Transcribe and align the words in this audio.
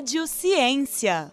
Rádio 0.00 0.26
Ciência. 0.26 1.30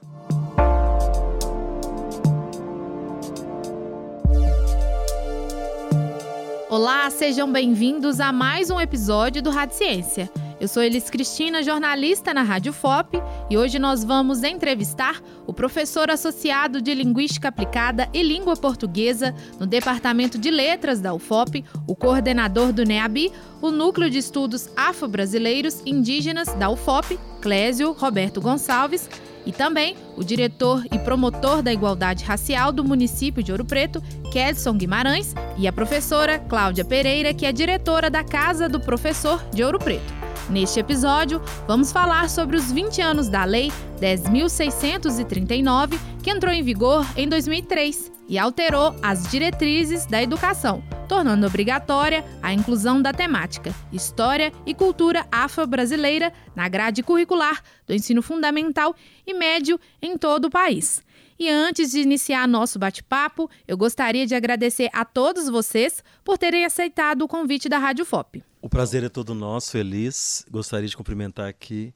Olá, 6.70 7.10
sejam 7.10 7.50
bem-vindos 7.50 8.20
a 8.20 8.34
mais 8.34 8.70
um 8.70 8.78
episódio 8.82 9.42
do 9.42 9.52
Rádio 9.52 9.78
Ciência. 9.78 10.30
Eu 10.60 10.68
sou 10.68 10.84
Elis 10.84 11.10
Cristina, 11.10 11.62
jornalista 11.62 12.34
na 12.34 12.42
Rádio 12.42 12.74
FOP, 12.74 13.22
e 13.48 13.58
hoje 13.58 13.78
nós 13.78 14.04
vamos 14.04 14.44
entrevistar 14.44 15.22
o 15.46 15.54
professor 15.54 16.10
associado 16.10 16.82
de 16.82 16.94
Linguística 16.94 17.48
Aplicada 17.48 18.10
e 18.12 18.24
Língua 18.24 18.56
Portuguesa 18.58 19.36
no 19.60 19.68
Departamento 19.68 20.38
de 20.38 20.50
Letras 20.50 21.00
da 21.00 21.14
UFOP, 21.14 21.64
o 21.88 21.96
coordenador 21.96 22.74
do 22.74 22.84
NEABI, 22.84 23.32
o 23.62 23.70
Núcleo 23.70 24.10
de 24.10 24.18
Estudos 24.18 24.68
Afro-Brasileiros 24.76 25.84
Indígenas 25.86 26.52
da 26.56 26.70
UFOP, 26.70 27.18
Clésio 27.42 27.92
Roberto 27.92 28.42
Gonçalves, 28.42 29.10
e 29.46 29.52
também 29.54 29.96
o 30.18 30.24
diretor 30.26 30.84
e 30.92 31.00
promotor 31.00 31.62
da 31.62 31.72
igualdade 31.72 32.26
racial 32.26 32.74
do 32.74 32.84
município 32.84 33.42
de 33.42 33.50
Ouro 33.52 33.64
Preto, 33.64 34.04
Kedson 34.32 34.74
Guimarães, 34.74 35.34
e 35.58 35.66
a 35.68 35.72
professora 35.72 36.38
Cláudia 36.38 36.84
Pereira, 36.84 37.34
que 37.34 37.46
é 37.46 37.54
diretora 37.54 38.10
da 38.10 38.26
Casa 38.26 38.68
do 38.68 38.78
Professor 38.80 39.42
de 39.54 39.64
Ouro 39.64 39.80
Preto. 39.80 40.14
Neste 40.50 40.82
episódio, 40.82 41.42
vamos 41.66 41.94
falar 41.94 42.30
sobre 42.30 42.58
os 42.58 42.70
20 42.72 43.02
anos 43.02 43.30
da 43.30 43.46
Lei 43.46 43.72
10.639, 44.02 45.98
que 46.22 46.30
entrou 46.30 46.54
em 46.54 46.62
vigor 46.62 47.06
em 47.16 47.30
2003 47.30 48.17
e 48.28 48.38
alterou 48.38 48.96
as 49.02 49.30
diretrizes 49.30 50.06
da 50.06 50.22
educação, 50.22 50.84
tornando 51.08 51.48
obrigatória 51.48 52.26
a 52.42 52.54
inclusão 52.54 53.02
da 53.02 53.14
temática 53.14 53.74
História 53.92 54.52
e 54.66 54.74
Cultura 54.74 55.26
Afro-Brasileira 55.32 56.34
na 56.56 56.68
grade 56.68 57.04
curricular 57.04 57.64
do 57.86 57.94
ensino 57.94 58.22
fundamental 58.22 58.96
e 59.26 59.34
médio 59.34 59.80
em 60.02 60.18
todo 60.18 60.46
o 60.46 60.52
país. 60.52 61.02
E 61.40 61.50
antes 61.50 61.92
de 61.92 62.00
iniciar 62.00 62.48
nosso 62.48 62.80
bate-papo, 62.80 63.50
eu 63.68 63.78
gostaria 63.78 64.26
de 64.26 64.34
agradecer 64.34 64.90
a 64.92 65.06
todos 65.06 65.48
vocês 65.48 66.04
por 66.24 66.38
terem 66.38 66.66
aceitado 66.66 67.22
o 67.22 67.28
convite 67.28 67.70
da 67.70 67.78
Rádio 67.78 68.06
FOP. 68.06 68.44
O 68.60 68.68
prazer 68.68 69.04
é 69.04 69.10
todo 69.10 69.36
nosso, 69.36 69.72
feliz. 69.72 70.44
Gostaria 70.50 70.90
de 70.90 70.98
cumprimentar 70.98 71.48
aqui 71.48 71.94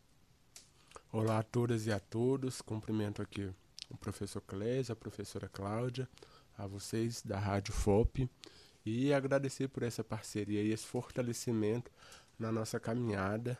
Olá 1.12 1.40
a 1.40 1.42
todas 1.42 1.86
e 1.86 1.92
a 1.92 2.00
todos, 2.00 2.62
cumprimento 2.62 3.20
aqui 3.20 3.50
o 3.90 3.96
professor 3.96 4.40
Clésio, 4.40 4.92
a 4.92 4.96
professora 4.96 5.48
Cláudia, 5.48 6.08
a 6.56 6.66
vocês 6.66 7.20
da 7.22 7.38
Rádio 7.38 7.74
FOP 7.74 8.30
e 8.86 9.12
agradecer 9.12 9.68
por 9.68 9.82
essa 9.82 10.02
parceria 10.02 10.62
e 10.62 10.72
esse 10.72 10.86
fortalecimento 10.86 11.90
na 12.38 12.50
nossa 12.50 12.80
caminhada 12.80 13.58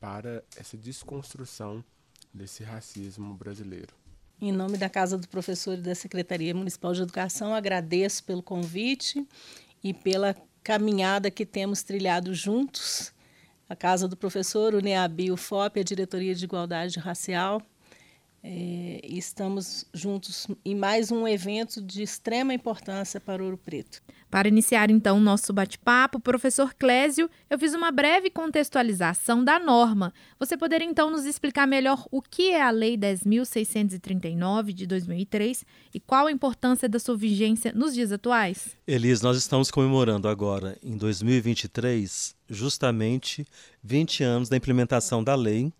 para 0.00 0.42
essa 0.56 0.76
desconstrução 0.76 1.84
desse 2.32 2.62
racismo 2.62 3.34
brasileiro. 3.34 3.94
Em 4.40 4.50
nome 4.50 4.76
da 4.76 4.88
Casa 4.88 5.16
do 5.16 5.28
Professor 5.28 5.78
e 5.78 5.82
da 5.82 5.94
Secretaria 5.94 6.54
Municipal 6.54 6.92
de 6.92 7.02
Educação, 7.02 7.54
agradeço 7.54 8.24
pelo 8.24 8.42
convite 8.42 9.26
e 9.84 9.94
pela 9.94 10.34
caminhada 10.64 11.30
que 11.30 11.46
temos 11.46 11.82
trilhado 11.82 12.34
juntos. 12.34 13.12
A 13.68 13.76
Casa 13.76 14.08
do 14.08 14.16
Professor, 14.16 14.74
o 14.74 14.80
NEABI, 14.80 15.30
o 15.30 15.36
FOP, 15.36 15.80
a 15.80 15.84
Diretoria 15.84 16.34
de 16.34 16.44
Igualdade 16.44 16.98
Racial, 16.98 17.62
é, 18.44 19.00
estamos 19.04 19.86
juntos 19.94 20.48
em 20.64 20.74
mais 20.74 21.12
um 21.12 21.28
evento 21.28 21.80
de 21.80 22.02
extrema 22.02 22.52
importância 22.52 23.20
para 23.20 23.42
Ouro 23.42 23.56
Preto. 23.56 24.02
Para 24.28 24.48
iniciar 24.48 24.90
então 24.90 25.18
o 25.18 25.20
nosso 25.20 25.52
bate-papo, 25.52 26.18
professor 26.18 26.74
Clésio, 26.74 27.30
eu 27.48 27.58
fiz 27.58 27.72
uma 27.72 27.92
breve 27.92 28.30
contextualização 28.30 29.44
da 29.44 29.60
norma. 29.60 30.12
Você 30.40 30.56
poderia 30.56 30.88
então 30.88 31.10
nos 31.10 31.24
explicar 31.24 31.68
melhor 31.68 32.04
o 32.10 32.20
que 32.20 32.50
é 32.50 32.62
a 32.62 32.70
Lei 32.70 32.96
10.639 32.96 34.72
de 34.72 34.86
2003 34.86 35.64
e 35.94 36.00
qual 36.00 36.26
a 36.26 36.32
importância 36.32 36.88
da 36.88 36.98
sua 36.98 37.16
vigência 37.16 37.72
nos 37.72 37.94
dias 37.94 38.10
atuais? 38.10 38.76
Elis, 38.86 39.20
nós 39.20 39.36
estamos 39.36 39.70
comemorando 39.70 40.26
agora, 40.26 40.76
em 40.82 40.96
2023, 40.96 42.34
justamente 42.48 43.46
20 43.84 44.24
anos 44.24 44.48
da 44.48 44.56
implementação 44.56 45.22
da 45.22 45.36
lei 45.36 45.72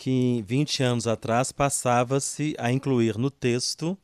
que 0.00 0.42
20 0.48 0.82
anos 0.82 1.06
atrás 1.06 1.52
passava-se 1.52 2.54
a 2.58 2.72
incluir 2.72 3.18
no 3.18 3.30
texto 3.30 3.98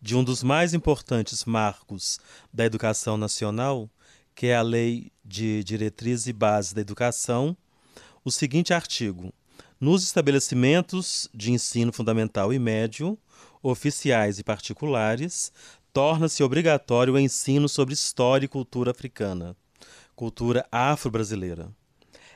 de 0.00 0.16
um 0.16 0.24
dos 0.24 0.42
mais 0.42 0.72
importantes 0.72 1.44
marcos 1.44 2.18
da 2.50 2.64
educação 2.64 3.18
nacional, 3.18 3.86
que 4.34 4.46
é 4.46 4.56
a 4.56 4.62
Lei 4.62 5.12
de 5.22 5.62
Diretrizes 5.62 6.26
e 6.26 6.32
Bases 6.32 6.72
da 6.72 6.80
Educação, 6.80 7.54
o 8.24 8.30
seguinte 8.30 8.72
artigo: 8.72 9.30
Nos 9.78 10.02
estabelecimentos 10.02 11.28
de 11.34 11.52
ensino 11.52 11.92
fundamental 11.92 12.50
e 12.50 12.58
médio, 12.58 13.18
oficiais 13.62 14.38
e 14.38 14.42
particulares, 14.42 15.52
torna-se 15.92 16.42
obrigatório 16.42 17.12
o 17.12 17.18
ensino 17.18 17.68
sobre 17.68 17.92
história 17.92 18.46
e 18.46 18.48
cultura 18.48 18.90
africana, 18.90 19.54
cultura 20.16 20.66
afro-brasileira. 20.72 21.70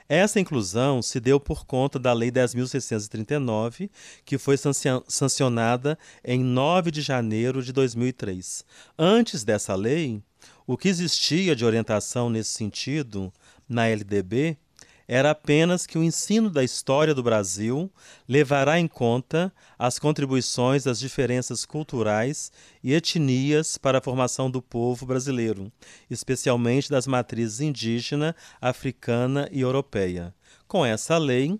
Essa 0.08 0.38
inclusão 0.38 1.02
se 1.02 1.18
deu 1.18 1.40
por 1.40 1.66
conta 1.66 1.98
da 1.98 2.12
Lei 2.12 2.30
10.639, 2.30 3.90
que 4.24 4.38
foi 4.38 4.56
sancionada 4.56 5.98
em 6.24 6.42
9 6.42 6.90
de 6.90 7.02
janeiro 7.02 7.62
de 7.62 7.72
2003. 7.72 8.64
Antes 8.96 9.42
dessa 9.42 9.74
lei, 9.74 10.22
o 10.66 10.76
que 10.76 10.88
existia 10.88 11.56
de 11.56 11.64
orientação 11.64 12.30
nesse 12.30 12.50
sentido 12.50 13.32
na 13.68 13.88
LDB 13.88 14.56
era 15.08 15.30
apenas 15.30 15.86
que 15.86 15.96
o 15.96 16.02
ensino 16.02 16.50
da 16.50 16.64
história 16.64 17.14
do 17.14 17.22
Brasil 17.22 17.90
levará 18.28 18.78
em 18.80 18.88
conta 18.88 19.52
as 19.78 19.98
contribuições 19.98 20.84
das 20.84 20.98
diferenças 20.98 21.64
culturais 21.64 22.50
e 22.82 22.92
etnias 22.92 23.78
para 23.78 23.98
a 23.98 24.02
formação 24.02 24.50
do 24.50 24.60
povo 24.60 25.06
brasileiro, 25.06 25.70
especialmente 26.10 26.90
das 26.90 27.06
matrizes 27.06 27.60
indígena, 27.60 28.34
africana 28.60 29.48
e 29.52 29.60
europeia. 29.60 30.34
Com 30.66 30.84
essa 30.84 31.16
lei, 31.18 31.58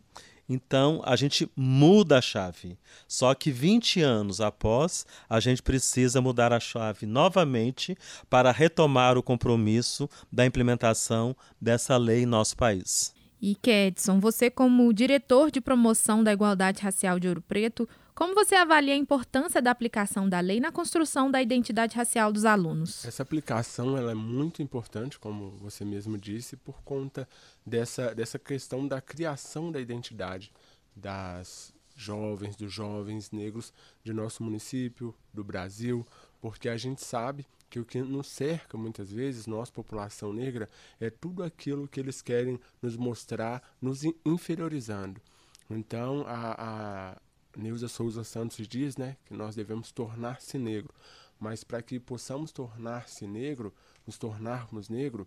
então 0.48 1.00
a 1.04 1.16
gente 1.16 1.50
muda 1.56 2.18
a 2.18 2.20
chave. 2.20 2.78
Só 3.08 3.34
que 3.34 3.50
20 3.50 4.00
anos 4.00 4.40
após, 4.40 5.06
a 5.28 5.40
gente 5.40 5.62
precisa 5.62 6.20
mudar 6.20 6.52
a 6.52 6.60
chave 6.60 7.06
novamente 7.06 7.96
para 8.30 8.52
retomar 8.52 9.18
o 9.18 9.22
compromisso 9.22 10.08
da 10.30 10.46
implementação 10.46 11.36
dessa 11.60 11.96
lei 11.96 12.22
em 12.22 12.26
nosso 12.26 12.56
país. 12.56 13.15
E 13.48 13.54
Kedson, 13.54 14.18
você 14.18 14.50
como 14.50 14.92
diretor 14.92 15.52
de 15.52 15.60
promoção 15.60 16.24
da 16.24 16.32
igualdade 16.32 16.82
racial 16.82 17.20
de 17.20 17.28
Ouro 17.28 17.40
Preto, 17.40 17.88
como 18.12 18.34
você 18.34 18.56
avalia 18.56 18.92
a 18.92 18.96
importância 18.96 19.62
da 19.62 19.70
aplicação 19.70 20.28
da 20.28 20.40
lei 20.40 20.58
na 20.58 20.72
construção 20.72 21.30
da 21.30 21.40
identidade 21.40 21.94
racial 21.94 22.32
dos 22.32 22.44
alunos? 22.44 23.04
Essa 23.04 23.22
aplicação 23.22 23.96
ela 23.96 24.10
é 24.10 24.14
muito 24.16 24.64
importante, 24.64 25.16
como 25.16 25.50
você 25.58 25.84
mesmo 25.84 26.18
disse, 26.18 26.56
por 26.56 26.82
conta 26.82 27.28
dessa, 27.64 28.12
dessa 28.12 28.36
questão 28.36 28.84
da 28.84 29.00
criação 29.00 29.70
da 29.70 29.80
identidade 29.80 30.52
das 30.96 31.72
jovens, 31.94 32.56
dos 32.56 32.72
jovens 32.72 33.30
negros 33.30 33.72
de 34.02 34.12
nosso 34.12 34.42
município, 34.42 35.14
do 35.32 35.44
Brasil, 35.44 36.04
porque 36.40 36.68
a 36.68 36.76
gente 36.76 37.00
sabe 37.00 37.46
que 37.68 37.80
o 37.80 37.84
que 37.84 38.00
nos 38.00 38.28
cerca 38.28 38.76
muitas 38.76 39.10
vezes, 39.10 39.46
nós, 39.46 39.70
população 39.70 40.32
negra, 40.32 40.68
é 41.00 41.10
tudo 41.10 41.42
aquilo 41.42 41.88
que 41.88 42.00
eles 42.00 42.22
querem 42.22 42.60
nos 42.80 42.96
mostrar, 42.96 43.62
nos 43.80 44.02
inferiorizando. 44.24 45.20
Então, 45.68 46.24
a, 46.26 47.12
a 47.12 47.16
Neuza 47.56 47.88
Souza 47.88 48.22
Santos 48.22 48.68
diz 48.68 48.96
né, 48.96 49.16
que 49.24 49.34
nós 49.34 49.54
devemos 49.54 49.90
tornar-se 49.90 50.58
negro. 50.58 50.94
Mas 51.38 51.64
para 51.64 51.82
que 51.82 51.98
possamos 51.98 52.52
tornar-se 52.52 53.26
negro, 53.26 53.74
nos 54.06 54.16
tornarmos 54.16 54.88
negro, 54.88 55.26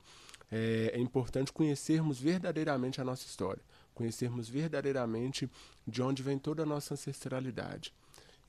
é, 0.52 0.92
é 0.94 1.00
importante 1.00 1.52
conhecermos 1.52 2.19
verdadeiramente 2.19 3.00
a 3.00 3.04
nossa 3.04 3.25
história, 3.25 3.62
conhecermos 3.94 4.50
verdadeiramente 4.50 5.50
de 5.86 6.02
onde 6.02 6.24
vem 6.24 6.40
toda 6.40 6.64
a 6.64 6.66
nossa 6.66 6.94
ancestralidade. 6.94 7.94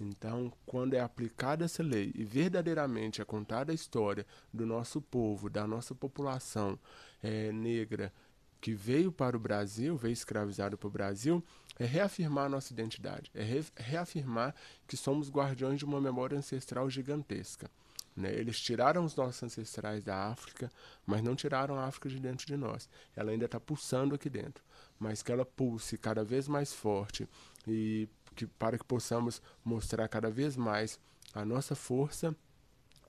Então, 0.01 0.51
quando 0.65 0.95
é 0.95 1.01
aplicada 1.01 1.67
essa 1.67 1.83
lei 1.83 2.11
e 2.15 2.25
verdadeiramente 2.25 3.21
é 3.21 3.25
contada 3.25 3.71
a 3.71 3.75
história 3.75 4.27
do 4.53 4.65
nosso 4.65 5.03
povo, 5.03 5.51
da 5.51 5.67
nossa 5.67 5.95
população 5.95 6.79
é, 7.23 7.53
negra 7.53 8.13
que 8.61 8.73
veio 8.73 9.13
para 9.13 9.37
o 9.37 9.41
Brasil, 9.41 9.97
veio 9.97 10.13
escravizado 10.13 10.77
para 10.77 10.87
o 10.87 10.91
Brasil, 10.91 11.45
é 11.79 11.85
reafirmar 11.85 12.49
nossa 12.49 12.73
identidade, 12.73 13.31
é 13.35 13.43
re 13.43 13.65
reafirmar 13.77 14.55
que 14.87 14.97
somos 14.97 15.31
guardiões 15.31 15.79
de 15.79 15.85
uma 15.85 16.01
memória 16.01 16.37
ancestral 16.37 16.89
gigantesca. 16.91 17.71
Né? 18.15 18.35
Eles 18.35 18.61
tiraram 18.61 19.05
os 19.05 19.17
nossos 19.17 19.43
ancestrais 19.43 20.05
da 20.05 20.29
África, 20.29 20.71
mas 21.07 21.23
não 21.23 21.35
tiraram 21.35 21.79
a 21.79 21.87
África 21.87 22.09
de 22.09 22.19
dentro 22.21 22.47
de 22.47 22.57
nós. 22.57 22.89
Ela 23.17 23.31
ainda 23.31 23.47
está 23.47 23.59
pulsando 23.59 24.15
aqui 24.15 24.29
dentro, 24.29 24.63
mas 24.99 25.23
que 25.23 25.33
ela 25.33 25.45
pulse 25.45 25.97
cada 25.97 26.23
vez 26.23 26.47
mais 26.47 26.73
forte 26.73 27.27
e 27.67 28.09
que, 28.35 28.47
para 28.47 28.79
que 28.79 28.85
possamos 28.85 29.43
mostrar 29.65 30.09
cada 30.09 30.31
vez 30.31 30.57
mais 30.57 30.99
a 31.35 31.45
nossa 31.45 31.75
força 31.75 32.35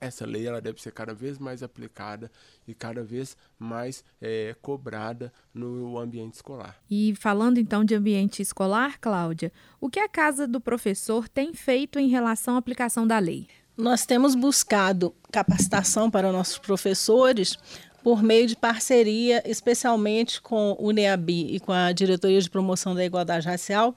essa 0.02 0.26
lei 0.26 0.46
ela 0.46 0.60
deve 0.60 0.82
ser 0.82 0.90
cada 0.90 1.14
vez 1.14 1.38
mais 1.38 1.62
aplicada 1.62 2.30
e 2.66 2.74
cada 2.74 3.04
vez 3.04 3.36
mais 3.56 4.04
é, 4.20 4.54
cobrada 4.60 5.32
no 5.54 5.96
ambiente 5.96 6.34
escolar. 6.34 6.76
E 6.90 7.14
falando 7.14 7.58
então 7.58 7.84
de 7.84 7.94
ambiente 7.94 8.42
escolar, 8.42 8.98
Cláudia, 9.00 9.52
o 9.80 9.88
que 9.88 10.00
a 10.00 10.08
Casa 10.08 10.46
do 10.46 10.60
Professor 10.60 11.28
tem 11.28 11.54
feito 11.54 12.00
em 12.00 12.08
relação 12.08 12.56
à 12.56 12.58
aplicação 12.58 13.06
da 13.06 13.18
lei? 13.18 13.46
Nós 13.76 14.04
temos 14.04 14.34
buscado 14.34 15.14
capacitação 15.30 16.10
para 16.10 16.32
nossos 16.32 16.58
professores 16.58 17.56
por 18.02 18.22
meio 18.22 18.48
de 18.48 18.56
parceria, 18.56 19.42
especialmente 19.48 20.42
com 20.42 20.76
o 20.80 20.90
NEABI 20.90 21.54
e 21.54 21.60
com 21.60 21.70
a 21.70 21.92
Diretoria 21.92 22.40
de 22.40 22.50
Promoção 22.50 22.96
da 22.96 23.04
Igualdade 23.04 23.46
Racial, 23.46 23.94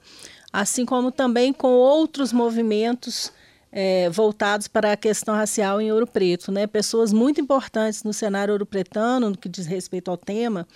assim 0.56 0.86
como 0.86 1.12
também 1.12 1.52
com 1.52 1.68
outros 1.68 2.32
movimentos 2.32 3.30
é, 3.70 4.08
voltados 4.08 4.66
para 4.66 4.92
a 4.92 4.96
questão 4.96 5.34
racial 5.34 5.82
em 5.82 5.92
Ouro 5.92 6.06
Preto. 6.06 6.50
Né? 6.50 6.66
Pessoas 6.66 7.12
muito 7.12 7.38
importantes 7.38 8.02
no 8.02 8.12
cenário 8.14 8.52
ouro-pretano, 8.52 9.28
no 9.28 9.36
que 9.36 9.50
diz 9.50 9.66
respeito 9.66 10.10
ao 10.10 10.16
tema, 10.16 10.66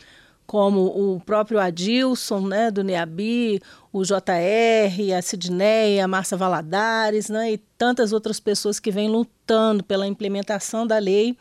como 0.46 0.84
o 0.84 1.18
próprio 1.20 1.58
Adilson, 1.58 2.40
né, 2.40 2.70
do 2.70 2.84
NEABI, 2.84 3.62
o 3.90 4.02
JR, 4.02 5.14
a 5.16 5.22
Sidneia, 5.22 6.04
a 6.04 6.08
Márcia 6.08 6.36
Valadares, 6.36 7.30
né, 7.30 7.52
e 7.52 7.58
tantas 7.78 8.12
outras 8.12 8.38
pessoas 8.38 8.78
que 8.78 8.90
vêm 8.90 9.08
lutando 9.08 9.82
pela 9.82 10.06
implementação 10.06 10.86
da 10.86 10.98
lei, 10.98 11.38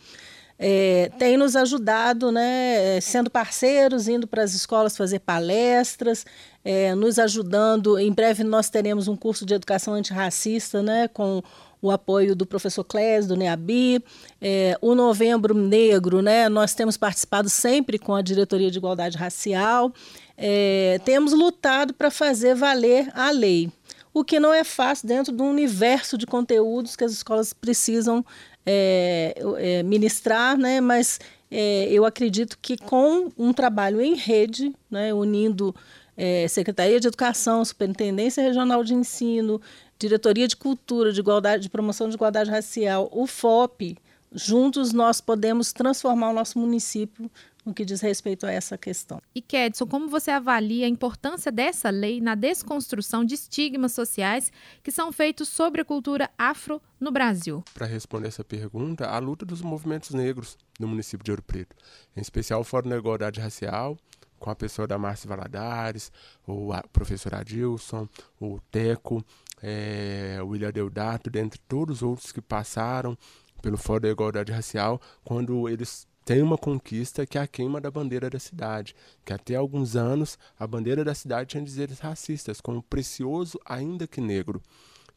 é, 0.59 1.09
tem 1.17 1.37
nos 1.37 1.55
ajudado, 1.55 2.31
né, 2.31 3.01
sendo 3.01 3.29
parceiros, 3.29 4.07
indo 4.07 4.27
para 4.27 4.43
as 4.43 4.53
escolas 4.53 4.95
fazer 4.95 5.19
palestras, 5.19 6.25
é, 6.63 6.93
nos 6.95 7.19
ajudando. 7.19 7.97
Em 7.97 8.11
breve 8.11 8.43
nós 8.43 8.69
teremos 8.69 9.07
um 9.07 9.15
curso 9.15 9.45
de 9.45 9.53
educação 9.53 9.93
antirracista, 9.93 10.81
né, 10.81 11.07
com 11.07 11.41
o 11.81 11.91
apoio 11.91 12.35
do 12.35 12.45
professor 12.45 12.83
Clés, 12.83 13.27
do 13.27 13.37
NEABI. 13.37 14.03
É, 14.41 14.77
o 14.81 14.93
Novembro 14.93 15.53
Negro, 15.53 16.21
né, 16.21 16.49
nós 16.49 16.73
temos 16.73 16.97
participado 16.97 17.49
sempre 17.49 17.97
com 17.97 18.13
a 18.13 18.21
Diretoria 18.21 18.69
de 18.69 18.77
Igualdade 18.77 19.17
Racial. 19.17 19.93
É, 20.37 20.99
temos 21.05 21.33
lutado 21.33 21.93
para 21.93 22.11
fazer 22.11 22.55
valer 22.55 23.09
a 23.13 23.29
lei, 23.29 23.71
o 24.13 24.23
que 24.23 24.39
não 24.39 24.53
é 24.53 24.63
fácil 24.63 25.07
dentro 25.07 25.33
do 25.33 25.43
universo 25.43 26.17
de 26.17 26.25
conteúdos 26.25 26.95
que 26.95 27.03
as 27.03 27.11
escolas 27.11 27.53
precisam 27.53 28.25
é, 28.65 29.35
é, 29.57 29.83
ministrar, 29.83 30.57
né, 30.57 30.79
mas 30.79 31.19
é, 31.51 31.87
eu 31.91 32.05
acredito 32.05 32.57
que 32.61 32.77
com 32.77 33.31
um 33.37 33.51
trabalho 33.51 33.99
em 33.99 34.15
rede, 34.15 34.73
né, 34.89 35.13
unindo 35.13 35.75
é, 36.21 36.49
Secretaria 36.49 36.99
de 36.99 37.07
Educação, 37.07 37.63
Superintendência 37.63 38.43
Regional 38.43 38.83
de 38.83 38.93
Ensino, 38.93 39.61
Diretoria 39.97 40.49
de 40.49 40.55
Cultura, 40.57 41.13
de 41.13 41.21
Igualdade, 41.21 41.63
de 41.63 41.69
Promoção 41.69 42.09
de 42.09 42.15
Igualdade 42.15 42.51
Racial, 42.51 43.09
o 43.13 43.25
FOP, 43.25 43.97
juntos 44.29 44.91
nós 44.91 45.21
podemos 45.21 45.71
transformar 45.71 46.31
o 46.31 46.33
nosso 46.33 46.59
município 46.59 47.31
no 47.65 47.73
que 47.73 47.85
diz 47.85 48.01
respeito 48.01 48.45
a 48.45 48.51
essa 48.51 48.77
questão. 48.77 49.21
E 49.33 49.41
Kedson, 49.41 49.87
como 49.87 50.09
você 50.09 50.29
avalia 50.29 50.85
a 50.85 50.89
importância 50.89 51.51
dessa 51.53 51.89
lei 51.89 52.19
na 52.19 52.35
desconstrução 52.35 53.23
de 53.23 53.35
estigmas 53.35 53.93
sociais 53.93 54.51
que 54.83 54.91
são 54.91 55.13
feitos 55.13 55.47
sobre 55.47 55.81
a 55.81 55.85
cultura 55.85 56.29
afro 56.37 56.81
no 56.99 57.11
Brasil? 57.11 57.63
Para 57.73 57.85
responder 57.85 58.27
essa 58.27 58.43
pergunta, 58.43 59.07
a 59.07 59.19
luta 59.19 59.45
dos 59.45 59.61
movimentos 59.61 60.09
negros 60.09 60.57
no 60.77 60.87
município 60.87 61.23
de 61.23 61.31
Ouro 61.31 61.43
Preto, 61.43 61.75
em 62.15 62.19
especial 62.19 62.59
o 62.59 62.65
Fórum 62.65 62.89
da 62.89 62.97
Igualdade 62.97 63.39
Racial, 63.39 63.97
com 64.39 64.49
a 64.49 64.55
pessoa 64.55 64.87
da 64.87 64.97
Márcia 64.97 65.27
Valadares, 65.27 66.11
o 66.47 66.71
professor 66.91 67.35
Adilson, 67.35 68.07
o 68.39 68.59
Teco, 68.71 69.23
é, 69.61 70.39
o 70.41 70.47
William 70.47 70.71
Deodato, 70.71 71.29
dentre 71.29 71.59
todos 71.67 71.97
os 71.97 72.03
outros 72.03 72.31
que 72.31 72.41
passaram 72.41 73.17
pelo 73.61 73.77
Fórum 73.77 74.01
da 74.01 74.09
Igualdade 74.09 74.51
Racial, 74.51 75.01
quando 75.23 75.67
eles 75.67 76.07
têm 76.25 76.41
uma 76.41 76.57
conquista 76.57 77.25
que 77.25 77.37
é 77.37 77.41
a 77.41 77.47
queima 77.47 77.81
da 77.81 77.91
bandeira 77.91 78.29
da 78.29 78.39
cidade, 78.39 78.95
que 79.25 79.33
até 79.33 79.55
alguns 79.55 79.95
anos 79.95 80.37
a 80.57 80.65
bandeira 80.65 81.03
da 81.03 81.13
cidade 81.13 81.49
tinha 81.49 81.63
dizeres 81.63 81.99
racistas, 81.99 82.61
como 82.61 82.83
precioso 82.83 83.59
ainda 83.65 84.07
que 84.07 84.21
negro. 84.21 84.61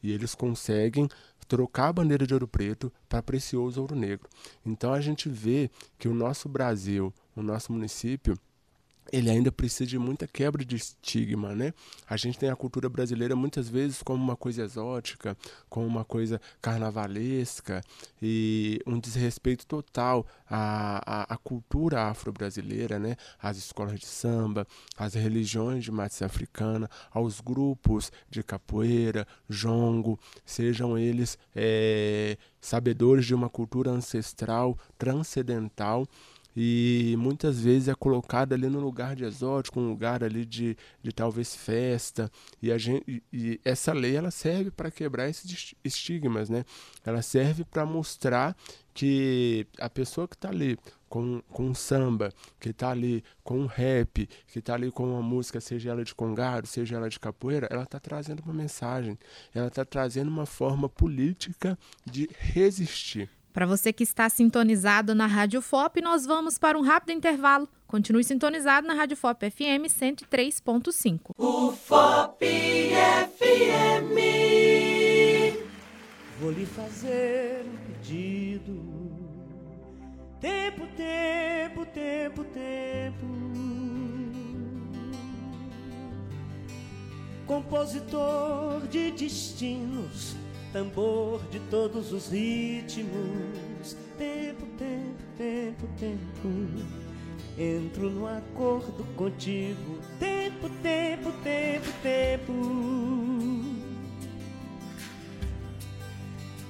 E 0.01 0.11
eles 0.11 0.35
conseguem 0.35 1.07
trocar 1.47 1.89
a 1.89 1.93
bandeira 1.93 2.25
de 2.25 2.33
ouro 2.33 2.47
preto 2.47 2.91
para 3.07 3.21
precioso 3.21 3.79
ouro 3.79 3.95
negro. 3.95 4.27
Então 4.65 4.91
a 4.91 4.99
gente 4.99 5.29
vê 5.29 5.69
que 5.97 6.07
o 6.07 6.13
nosso 6.13 6.49
Brasil, 6.49 7.13
o 7.35 7.41
nosso 7.41 7.71
município, 7.71 8.37
ele 9.11 9.29
ainda 9.29 9.51
precisa 9.51 9.85
de 9.85 9.99
muita 9.99 10.27
quebra 10.27 10.63
de 10.63 10.75
estigma, 10.75 11.53
né? 11.53 11.73
A 12.07 12.17
gente 12.17 12.37
tem 12.37 12.49
a 12.49 12.55
cultura 12.55 12.89
brasileira 12.89 13.35
muitas 13.35 13.69
vezes 13.69 14.01
como 14.01 14.23
uma 14.23 14.35
coisa 14.35 14.63
exótica, 14.63 15.37
como 15.69 15.85
uma 15.85 16.05
coisa 16.05 16.39
carnavalesca 16.61 17.81
e 18.21 18.79
um 18.85 18.99
desrespeito 18.99 19.65
total 19.65 20.25
à, 20.49 21.01
à, 21.05 21.33
à 21.33 21.37
cultura 21.37 22.03
afro-brasileira, 22.03 22.97
né? 22.97 23.15
Às 23.41 23.57
escolas 23.57 23.99
de 23.99 24.05
samba, 24.05 24.65
às 24.97 25.13
religiões 25.13 25.83
de 25.83 25.91
matriz 25.91 26.21
africana, 26.21 26.89
aos 27.11 27.41
grupos 27.41 28.11
de 28.29 28.43
capoeira, 28.43 29.27
jongo, 29.49 30.19
sejam 30.45 30.97
eles 30.97 31.37
é, 31.55 32.37
sabedores 32.59 33.25
de 33.25 33.35
uma 33.35 33.49
cultura 33.49 33.91
ancestral, 33.91 34.77
transcendental 34.97 36.07
e 36.55 37.15
muitas 37.17 37.59
vezes 37.59 37.87
é 37.87 37.95
colocada 37.95 38.55
ali 38.55 38.67
no 38.67 38.79
lugar 38.79 39.15
de 39.15 39.23
exótico, 39.23 39.79
um 39.79 39.89
lugar 39.89 40.23
ali 40.23 40.45
de, 40.45 40.77
de 41.01 41.11
talvez 41.11 41.55
festa 41.55 42.31
e 42.61 42.71
a 42.71 42.77
gente 42.77 43.23
e 43.31 43.59
essa 43.65 43.93
lei 43.93 44.15
ela 44.15 44.31
serve 44.31 44.71
para 44.71 44.91
quebrar 44.91 45.29
esses 45.29 45.73
estigmas, 45.83 46.49
né? 46.49 46.63
Ela 47.03 47.21
serve 47.21 47.63
para 47.63 47.85
mostrar 47.85 48.55
que 48.93 49.65
a 49.79 49.89
pessoa 49.89 50.27
que 50.27 50.35
está 50.35 50.49
ali 50.49 50.77
com, 51.09 51.41
com 51.51 51.73
samba, 51.73 52.31
que 52.59 52.69
está 52.69 52.89
ali 52.89 53.23
com 53.43 53.65
rap, 53.65 54.27
que 54.47 54.59
está 54.59 54.73
ali 54.75 54.91
com 54.91 55.11
uma 55.11 55.21
música, 55.21 55.59
seja 55.61 55.91
ela 55.91 56.03
de 56.03 56.13
congado, 56.13 56.67
seja 56.67 56.95
ela 56.95 57.09
de 57.09 57.19
capoeira, 57.19 57.67
ela 57.69 57.83
está 57.83 57.99
trazendo 57.99 58.41
uma 58.41 58.53
mensagem, 58.53 59.17
ela 59.53 59.67
está 59.67 59.85
trazendo 59.85 60.29
uma 60.29 60.45
forma 60.45 60.89
política 60.89 61.77
de 62.03 62.29
resistir. 62.39 63.29
Para 63.53 63.67
você 63.67 63.93
que 63.93 64.03
está 64.03 64.27
sintonizado 64.29 65.13
na 65.13 65.27
Rádio 65.27 65.61
FOP, 65.61 66.01
nós 66.01 66.25
vamos 66.25 66.57
para 66.57 66.75
um 66.75 66.81
rápido 66.81 67.15
intervalo. 67.15 67.69
Continue 67.85 68.23
sintonizado 68.23 68.87
na 68.87 68.95
Rádio 68.95 69.15
FOP 69.15 69.51
FM 69.51 69.85
103.5. 69.85 71.35
O 71.37 71.71
FOP 71.71 72.43
FM. 73.37 74.17
Vou 76.39 76.49
lhe 76.49 76.65
fazer 76.65 77.63
um 77.67 77.77
pedido. 77.93 78.73
Tempo, 80.41 80.87
tempo, 80.97 81.85
tempo, 81.85 82.43
tempo. 82.45 83.27
Compositor 87.45 88.87
de 88.87 89.11
destinos 89.11 90.42
tambor 90.73 91.39
de 91.51 91.59
todos 91.69 92.11
os 92.11 92.29
ritmos. 92.29 93.95
Tempo, 94.17 94.65
tempo, 94.77 95.23
tempo, 95.37 95.87
tempo. 95.99 96.49
Entro 97.57 98.09
no 98.09 98.25
acordo 98.25 99.05
contigo. 99.15 99.99
Tempo, 100.19 100.67
tempo, 100.81 101.31
tempo, 101.43 101.87
tempo. 102.01 102.53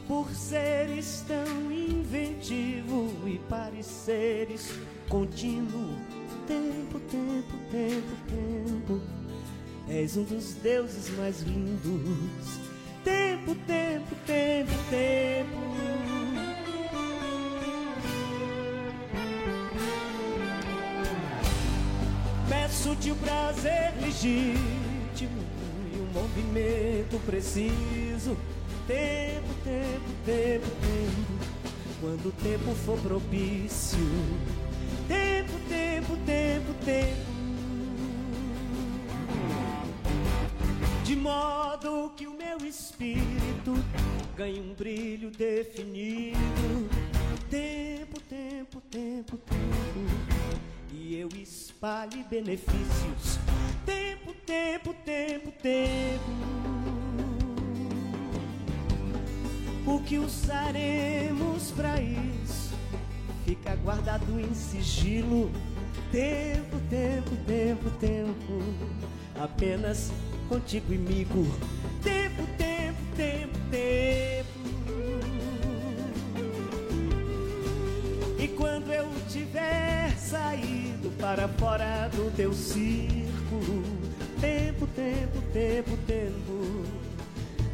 Por 0.05 0.29
seres 0.31 1.23
tão 1.25 1.71
inventivo 1.71 3.09
e 3.25 3.39
pareceres 3.49 4.73
contínuo. 5.07 5.97
Tempo, 6.45 6.99
tempo, 6.99 7.57
tempo, 7.71 8.17
tempo. 8.27 9.01
És 9.87 10.17
um 10.17 10.23
dos 10.23 10.55
deuses 10.55 11.09
mais 11.17 11.41
lindos 11.41 12.72
Peço-te 23.03 23.11
o 23.11 23.15
prazer 23.17 23.93
legítimo 23.99 25.43
e 25.93 25.99
um 25.99 26.05
movimento 26.13 27.19
preciso. 27.25 28.37
Tempo, 28.87 29.53
tempo, 29.61 30.09
tempo, 30.25 30.67
tempo. 30.81 31.73
Quando 31.99 32.29
o 32.29 32.31
tempo 32.31 32.73
for 32.85 32.97
propício. 32.99 33.99
Tempo, 35.07 35.51
tempo, 35.67 36.17
tempo, 36.25 36.73
tempo. 36.85 37.33
De 41.03 41.15
modo 41.17 42.13
que 42.15 42.25
o 42.25 42.33
meu 42.37 42.65
espírito 42.65 43.73
ganhe 44.37 44.61
um 44.61 44.73
brilho 44.73 45.29
definido. 45.29 46.89
Tempo, 47.49 48.21
tempo, 48.21 48.81
tempo, 48.89 49.37
tempo 49.37 50.32
eu 51.23 51.29
espalhe 51.41 52.21
benefícios. 52.29 53.39
Tempo, 53.85 54.33
tempo, 54.45 54.93
tempo, 55.05 55.53
tempo. 55.53 56.23
O 59.87 59.99
que 60.01 60.17
usaremos 60.17 61.71
para 61.71 62.01
isso 62.01 62.73
fica 63.45 63.73
guardado 63.77 64.37
em 64.37 64.53
sigilo. 64.53 65.49
Tempo, 66.11 66.77
tempo, 66.89 67.31
tempo, 67.47 67.89
tempo. 68.01 68.61
Apenas 69.41 70.11
contigo, 70.49 70.91
e 70.91 70.95
inimigo. 70.95 71.45
Tempo, 72.03 72.45
tempo, 72.57 72.99
tempo 73.15 73.52
tiver 79.29 80.17
saído 80.17 81.09
para 81.19 81.47
fora 81.47 82.09
do 82.09 82.35
teu 82.35 82.53
círculo, 82.53 83.83
tempo, 84.39 84.87
tempo, 84.87 85.41
tempo, 85.53 85.97
tempo, 86.05 86.85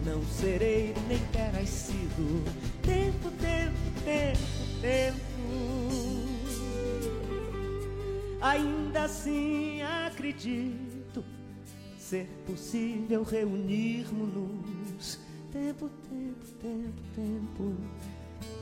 não 0.05 0.23
serei 0.25 0.93
nem 1.07 1.19
terás 1.31 1.69
sido. 1.69 2.43
Tempo, 2.81 3.31
tempo, 3.39 3.77
tempo, 4.03 4.39
tempo. 4.81 5.19
Ainda 8.41 9.03
assim 9.03 9.81
acredito 9.81 11.23
ser 11.97 12.27
possível 12.45 13.23
reunirmos-nos. 13.23 15.19
Tempo, 15.51 15.89
tempo, 16.09 16.45
tempo, 16.61 17.01
tempo, 17.15 17.75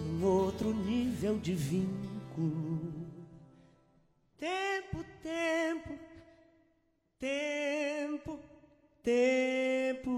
num 0.05 0.25
outro 0.25 0.73
nível 0.73 1.37
vínculo. 1.53 2.16
Tempo, 2.37 2.53
tempo, 5.23 5.97
tempo, 7.19 8.39
tempo. 9.01 10.11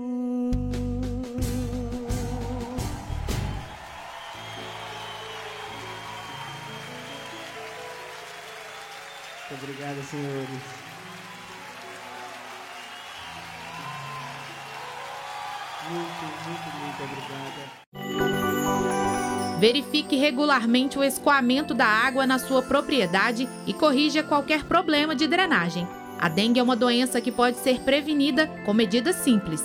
Muito 9.39 9.53
obrigado, 9.53 10.03
senhores. 10.03 10.49
Muito, 15.89 16.25
muito, 16.43 16.67
muito 16.79 17.01
obrigada. 17.01 17.63
Verifique 19.59 20.15
regularmente 20.15 20.97
o 20.97 21.03
escoamento 21.03 21.73
da 21.73 21.85
água 21.85 22.25
na 22.25 22.39
sua 22.39 22.61
propriedade 22.61 23.45
e 23.67 23.73
corrija 23.73 24.23
qualquer 24.23 24.63
problema 24.63 25.13
de 25.13 25.27
drenagem. 25.27 25.85
A 26.17 26.29
dengue 26.29 26.61
é 26.61 26.63
uma 26.63 26.77
doença 26.77 27.19
que 27.19 27.29
pode 27.29 27.57
ser 27.57 27.81
prevenida 27.81 28.47
com 28.65 28.73
medidas 28.73 29.17
simples. 29.17 29.61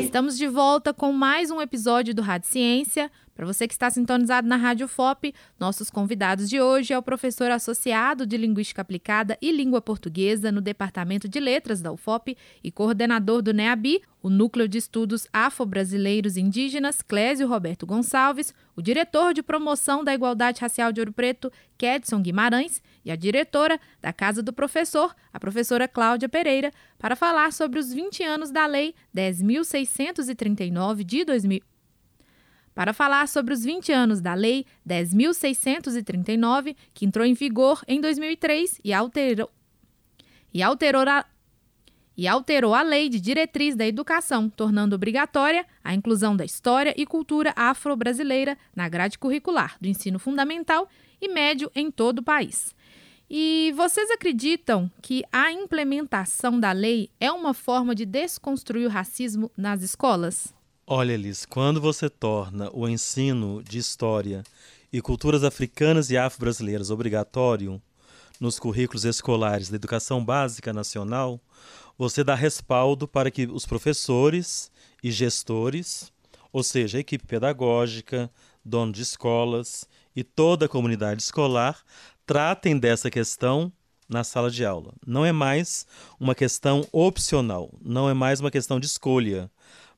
Estamos 0.00 0.38
de 0.38 0.48
volta 0.48 0.94
com 0.94 1.12
mais 1.12 1.50
um 1.50 1.60
episódio 1.60 2.14
do 2.14 2.22
Rádio 2.22 2.48
Ciência. 2.48 3.10
Para 3.38 3.46
você 3.46 3.68
que 3.68 3.72
está 3.72 3.88
sintonizado 3.88 4.48
na 4.48 4.56
Rádio 4.56 4.88
FOP, 4.88 5.32
nossos 5.60 5.90
convidados 5.90 6.50
de 6.50 6.60
hoje 6.60 6.92
é 6.92 6.98
o 6.98 7.02
professor 7.02 7.52
associado 7.52 8.26
de 8.26 8.36
Linguística 8.36 8.82
Aplicada 8.82 9.38
e 9.40 9.52
Língua 9.52 9.80
Portuguesa 9.80 10.50
no 10.50 10.60
Departamento 10.60 11.28
de 11.28 11.38
Letras 11.38 11.80
da 11.80 11.92
UFOP 11.92 12.36
e 12.64 12.72
coordenador 12.72 13.40
do 13.40 13.54
NEABI, 13.54 14.02
o 14.20 14.28
Núcleo 14.28 14.66
de 14.66 14.78
Estudos 14.78 15.28
Afro-Brasileiros 15.32 16.36
Indígenas, 16.36 17.00
Clésio 17.00 17.46
Roberto 17.46 17.86
Gonçalves, 17.86 18.52
o 18.74 18.82
diretor 18.82 19.32
de 19.32 19.40
Promoção 19.40 20.02
da 20.02 20.12
Igualdade 20.12 20.60
Racial 20.60 20.90
de 20.90 21.00
Ouro 21.00 21.12
Preto, 21.12 21.48
Kedson 21.78 22.20
Guimarães, 22.20 22.82
e 23.04 23.10
a 23.12 23.14
diretora 23.14 23.78
da 24.02 24.12
Casa 24.12 24.42
do 24.42 24.52
Professor, 24.52 25.14
a 25.32 25.38
professora 25.38 25.86
Cláudia 25.86 26.28
Pereira, 26.28 26.72
para 26.98 27.14
falar 27.14 27.52
sobre 27.52 27.78
os 27.78 27.92
20 27.94 28.20
anos 28.24 28.50
da 28.50 28.66
Lei 28.66 28.96
10.639 29.14 31.04
de 31.04 31.24
2000 31.24 31.77
para 32.78 32.92
falar 32.92 33.26
sobre 33.26 33.52
os 33.52 33.64
20 33.64 33.90
anos 33.90 34.20
da 34.20 34.34
Lei 34.34 34.64
10.639, 34.88 36.76
que 36.94 37.04
entrou 37.04 37.26
em 37.26 37.34
vigor 37.34 37.82
em 37.88 38.00
2003 38.00 38.80
e 38.84 38.92
alterou, 38.92 39.50
e 40.54 40.62
alterou 40.62 41.02
a, 41.02 41.26
e 42.16 42.28
alterou 42.28 42.72
a 42.72 42.82
Lei 42.82 43.08
de 43.08 43.18
Diretriz 43.18 43.74
da 43.74 43.84
Educação, 43.84 44.48
tornando 44.48 44.94
obrigatória 44.94 45.66
a 45.82 45.92
inclusão 45.92 46.36
da 46.36 46.44
história 46.44 46.94
e 46.96 47.04
cultura 47.04 47.52
afro-brasileira 47.56 48.56
na 48.76 48.88
grade 48.88 49.18
curricular 49.18 49.76
do 49.80 49.88
ensino 49.88 50.20
fundamental 50.20 50.88
e 51.20 51.26
médio 51.26 51.72
em 51.74 51.90
todo 51.90 52.20
o 52.20 52.24
país. 52.24 52.76
E 53.28 53.74
vocês 53.74 54.08
acreditam 54.12 54.88
que 55.02 55.24
a 55.32 55.50
implementação 55.50 56.60
da 56.60 56.70
lei 56.70 57.10
é 57.18 57.32
uma 57.32 57.52
forma 57.52 57.92
de 57.92 58.06
desconstruir 58.06 58.86
o 58.86 58.88
racismo 58.88 59.50
nas 59.56 59.82
escolas? 59.82 60.56
Olha, 60.90 61.12
Elis, 61.12 61.44
quando 61.44 61.82
você 61.82 62.08
torna 62.08 62.70
o 62.72 62.88
ensino 62.88 63.62
de 63.62 63.76
história 63.76 64.42
e 64.90 65.02
culturas 65.02 65.44
africanas 65.44 66.08
e 66.08 66.16
afro-brasileiras 66.16 66.90
obrigatório 66.90 67.78
nos 68.40 68.58
currículos 68.58 69.04
escolares 69.04 69.68
da 69.68 69.76
educação 69.76 70.24
básica 70.24 70.72
nacional, 70.72 71.38
você 71.98 72.24
dá 72.24 72.34
respaldo 72.34 73.06
para 73.06 73.30
que 73.30 73.44
os 73.44 73.66
professores 73.66 74.72
e 75.04 75.10
gestores, 75.10 76.10
ou 76.50 76.62
seja, 76.62 76.96
a 76.96 77.02
equipe 77.02 77.26
pedagógica, 77.26 78.30
dono 78.64 78.90
de 78.90 79.02
escolas 79.02 79.86
e 80.16 80.24
toda 80.24 80.64
a 80.64 80.70
comunidade 80.70 81.20
escolar, 81.20 81.78
tratem 82.24 82.78
dessa 82.78 83.10
questão 83.10 83.70
na 84.08 84.24
sala 84.24 84.50
de 84.50 84.64
aula. 84.64 84.94
Não 85.06 85.22
é 85.22 85.32
mais 85.32 85.86
uma 86.18 86.34
questão 86.34 86.82
opcional, 86.90 87.74
não 87.82 88.08
é 88.08 88.14
mais 88.14 88.40
uma 88.40 88.50
questão 88.50 88.80
de 88.80 88.86
escolha 88.86 89.50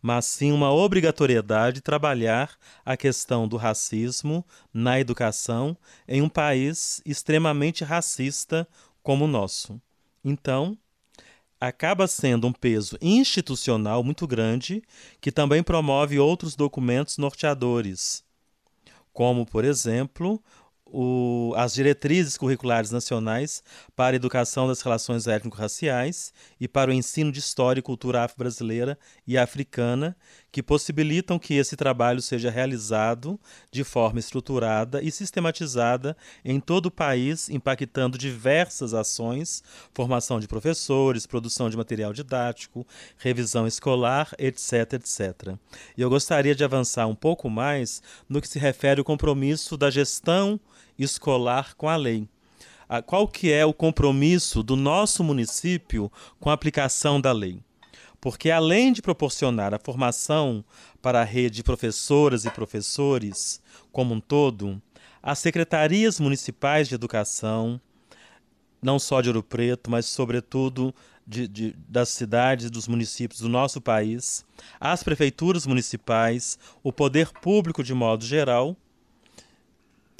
mas 0.02 0.24
sim 0.24 0.52
uma 0.52 0.72
obrigatoriedade 0.72 1.76
de 1.76 1.80
trabalhar 1.80 2.56
a 2.84 2.96
questão 2.96 3.46
do 3.46 3.56
racismo 3.56 4.44
na 4.72 4.98
educação 4.98 5.76
em 6.08 6.22
um 6.22 6.28
país 6.28 7.02
extremamente 7.04 7.84
racista 7.84 8.66
como 9.02 9.24
o 9.24 9.28
nosso. 9.28 9.80
Então, 10.24 10.76
acaba 11.60 12.06
sendo 12.06 12.46
um 12.46 12.52
peso 12.52 12.96
institucional 13.00 14.02
muito 14.02 14.26
grande 14.26 14.82
que 15.20 15.30
também 15.30 15.62
promove 15.62 16.18
outros 16.18 16.56
documentos 16.56 17.18
norteadores, 17.18 18.24
como, 19.12 19.44
por 19.44 19.64
exemplo, 19.64 20.42
o, 20.92 21.52
as 21.56 21.74
diretrizes 21.74 22.36
curriculares 22.36 22.90
nacionais 22.90 23.62
para 23.94 24.14
a 24.14 24.18
educação 24.18 24.66
das 24.66 24.80
relações 24.80 25.26
étnico-raciais 25.26 26.32
e 26.60 26.66
para 26.66 26.90
o 26.90 26.94
ensino 26.94 27.30
de 27.30 27.38
história 27.38 27.80
e 27.80 27.82
cultura 27.82 28.24
afro-brasileira 28.24 28.98
e 29.26 29.38
africana, 29.38 30.16
que 30.52 30.62
possibilitam 30.62 31.38
que 31.38 31.54
esse 31.54 31.76
trabalho 31.76 32.20
seja 32.20 32.50
realizado 32.50 33.38
de 33.70 33.84
forma 33.84 34.18
estruturada 34.18 35.00
e 35.02 35.10
sistematizada 35.10 36.16
em 36.44 36.58
todo 36.58 36.86
o 36.86 36.90
país, 36.90 37.48
impactando 37.48 38.18
diversas 38.18 38.92
ações, 38.92 39.62
formação 39.94 40.40
de 40.40 40.48
professores, 40.48 41.26
produção 41.26 41.70
de 41.70 41.76
material 41.76 42.12
didático, 42.12 42.86
revisão 43.16 43.66
escolar, 43.66 44.32
etc, 44.38 44.94
etc. 44.94 45.54
E 45.96 46.02
eu 46.02 46.10
gostaria 46.10 46.54
de 46.54 46.64
avançar 46.64 47.06
um 47.06 47.14
pouco 47.14 47.48
mais 47.48 48.02
no 48.28 48.40
que 48.40 48.48
se 48.48 48.58
refere 48.58 49.00
ao 49.00 49.04
compromisso 49.04 49.76
da 49.76 49.90
gestão 49.90 50.60
escolar 51.04 51.74
com 51.76 51.88
a 51.88 51.96
lei. 51.96 52.28
Qual 53.06 53.28
que 53.28 53.52
é 53.52 53.64
o 53.64 53.72
compromisso 53.72 54.62
do 54.62 54.74
nosso 54.74 55.22
município 55.22 56.10
com 56.40 56.50
a 56.50 56.52
aplicação 56.52 57.20
da 57.20 57.30
lei? 57.30 57.62
Porque 58.20 58.50
além 58.50 58.92
de 58.92 59.00
proporcionar 59.00 59.72
a 59.72 59.78
formação 59.78 60.64
para 61.00 61.20
a 61.20 61.24
rede 61.24 61.56
de 61.56 61.62
professoras 61.62 62.44
e 62.44 62.50
professores 62.50 63.62
como 63.92 64.14
um 64.14 64.20
todo, 64.20 64.82
as 65.22 65.38
secretarias 65.38 66.18
municipais 66.18 66.88
de 66.88 66.94
educação, 66.94 67.80
não 68.82 68.98
só 68.98 69.20
de 69.20 69.28
Ouro 69.28 69.42
Preto, 69.42 69.90
mas 69.90 70.06
sobretudo 70.06 70.94
de, 71.26 71.46
de, 71.46 71.76
das 71.88 72.08
cidades 72.08 72.66
e 72.66 72.70
dos 72.70 72.88
municípios 72.88 73.40
do 73.40 73.48
nosso 73.48 73.80
país, 73.80 74.44
as 74.80 75.02
prefeituras 75.02 75.66
municipais, 75.66 76.58
o 76.82 76.92
poder 76.92 77.30
público 77.40 77.84
de 77.84 77.94
modo 77.94 78.24
geral, 78.24 78.76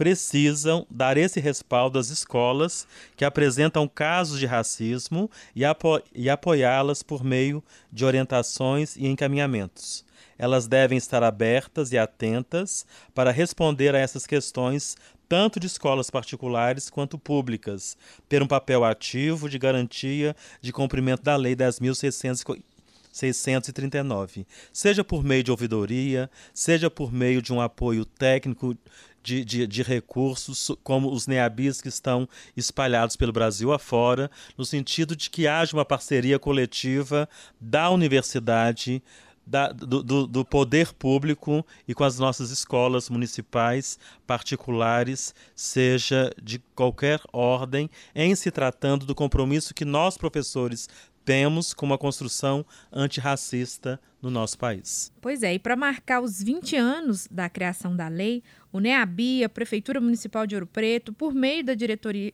precisam 0.01 0.87
dar 0.91 1.19
esse 1.19 1.39
respaldo 1.41 1.99
às 1.99 2.09
escolas 2.09 2.89
que 3.15 3.23
apresentam 3.23 3.87
casos 3.87 4.41
de 4.41 4.47
racismo 4.47 5.31
e, 5.55 5.63
apo 5.63 6.01
e 6.15 6.31
apoiá-las 6.31 7.03
por 7.03 7.23
meio 7.23 7.63
de 7.93 8.07
orientações 8.07 8.97
e 8.97 9.07
encaminhamentos. 9.07 10.03
Elas 10.39 10.67
devem 10.67 10.97
estar 10.97 11.23
abertas 11.23 11.93
e 11.93 11.99
atentas 11.99 12.87
para 13.15 13.31
responder 13.31 13.95
a 13.95 13.99
essas 13.99 14.27
questões 14.27 14.97
tanto 15.29 15.61
de 15.61 15.67
escolas 15.67 16.09
particulares 16.09 16.89
quanto 16.89 17.19
públicas, 17.19 17.95
ter 18.27 18.43
um 18.43 18.47
papel 18.47 18.83
ativo 18.87 19.51
de 19.51 19.59
garantia 19.59 20.35
de 20.63 20.73
cumprimento 20.73 21.23
da 21.23 21.37
Lei 21.37 21.55
10.639 21.55 22.63
639. 23.11 24.47
Seja 24.73 25.03
por 25.03 25.25
meio 25.25 25.43
de 25.43 25.51
ouvidoria, 25.51 26.31
seja 26.55 26.91
por 26.91 27.13
meio 27.13 27.43
de 27.43 27.53
um 27.53 27.61
apoio 27.61 28.05
técnico 28.05 28.77
de, 29.23 29.45
de, 29.45 29.67
de, 29.67 29.83
recursos, 29.83 30.71
como 30.83 31.13
os 31.13 31.27
NEABIs 31.27 31.81
que 31.81 31.89
estão 31.89 32.29
espalhados 32.57 33.17
pelo 33.17 33.33
Brasil 33.33 33.73
afora, 33.73 34.31
no 34.57 34.65
sentido 34.65 35.15
de 35.15 35.29
que 35.29 35.47
haja 35.47 35.77
uma 35.77 35.85
parceria 35.85 36.39
coletiva 36.39 37.29
da 37.61 37.91
universidade, 37.91 39.03
da, 39.47 39.73
do, 39.73 40.03
do, 40.03 40.27
do, 40.27 40.45
poder 40.45 40.93
público 40.93 41.67
e 41.89 41.93
com 41.93 42.05
as 42.05 42.19
nossas 42.19 42.51
escolas 42.51 43.11
municipais, 43.11 43.99
particulares, 44.27 45.35
seja 45.57 46.33
de 46.41 46.61
qualquer 46.75 47.21
ordem, 47.33 47.91
em 48.15 48.35
se 48.35 48.51
tratando 48.51 49.05
do 49.05 49.15
compromisso 49.15 49.75
que 49.75 49.85
nós, 49.85 50.17
professores, 50.17 50.89
temos 51.25 51.73
com 51.73 51.87
uma 51.87 51.99
construção 51.99 52.65
antirracista 52.93 54.01
no 54.21 54.31
nosso 54.31 54.59
país. 54.59 55.13
Pois 55.21 55.43
é, 55.43 55.55
e 55.55 55.59
para 55.59 55.77
marcar 55.77 56.21
os 56.21 56.43
20 56.43 56.77
anos 56.77 57.27
da 57.31 57.49
criação 57.49 57.97
da 57.97 58.09
lei, 58.09 58.43
o 58.73 58.81
NEABI, 58.81 59.45
a 59.45 59.49
Prefeitura 59.49 60.01
Municipal 60.01 60.47
de 60.47 60.55
Ouro 60.55 60.67
Preto, 60.67 61.13
por 61.13 61.35
meio 61.35 61.65
da 61.65 61.75
diretoria 61.75 62.33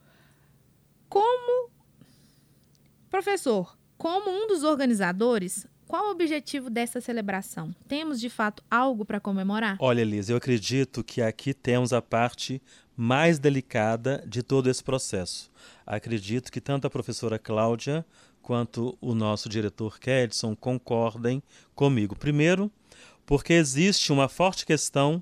como 1.09 1.69
professor, 3.09 3.77
como 3.97 4.29
um 4.29 4.47
dos 4.47 4.63
organizadores, 4.63 5.65
qual 5.87 6.07
o 6.07 6.11
objetivo 6.11 6.69
dessa 6.69 6.99
celebração? 6.99 7.73
Temos 7.87 8.19
de 8.19 8.29
fato 8.29 8.61
algo 8.69 9.05
para 9.05 9.19
comemorar? 9.19 9.77
Olha, 9.79 10.01
Elisa, 10.01 10.33
eu 10.33 10.37
acredito 10.37 11.03
que 11.03 11.21
aqui 11.21 11.53
temos 11.53 11.93
a 11.93 12.01
parte 12.01 12.61
mais 12.95 13.39
delicada 13.39 14.23
de 14.27 14.43
todo 14.43 14.69
esse 14.69 14.83
processo. 14.83 15.49
Acredito 15.85 16.51
que 16.51 16.59
tanto 16.59 16.87
a 16.87 16.89
professora 16.89 17.39
Cláudia 17.39 18.05
quanto 18.41 18.97
o 18.99 19.13
nosso 19.13 19.47
diretor 19.47 19.99
Kedson 19.99 20.55
concordem 20.55 21.41
comigo. 21.73 22.15
Primeiro, 22.15 22.71
porque 23.25 23.53
existe 23.53 24.11
uma 24.11 24.27
forte 24.27 24.65
questão 24.65 25.21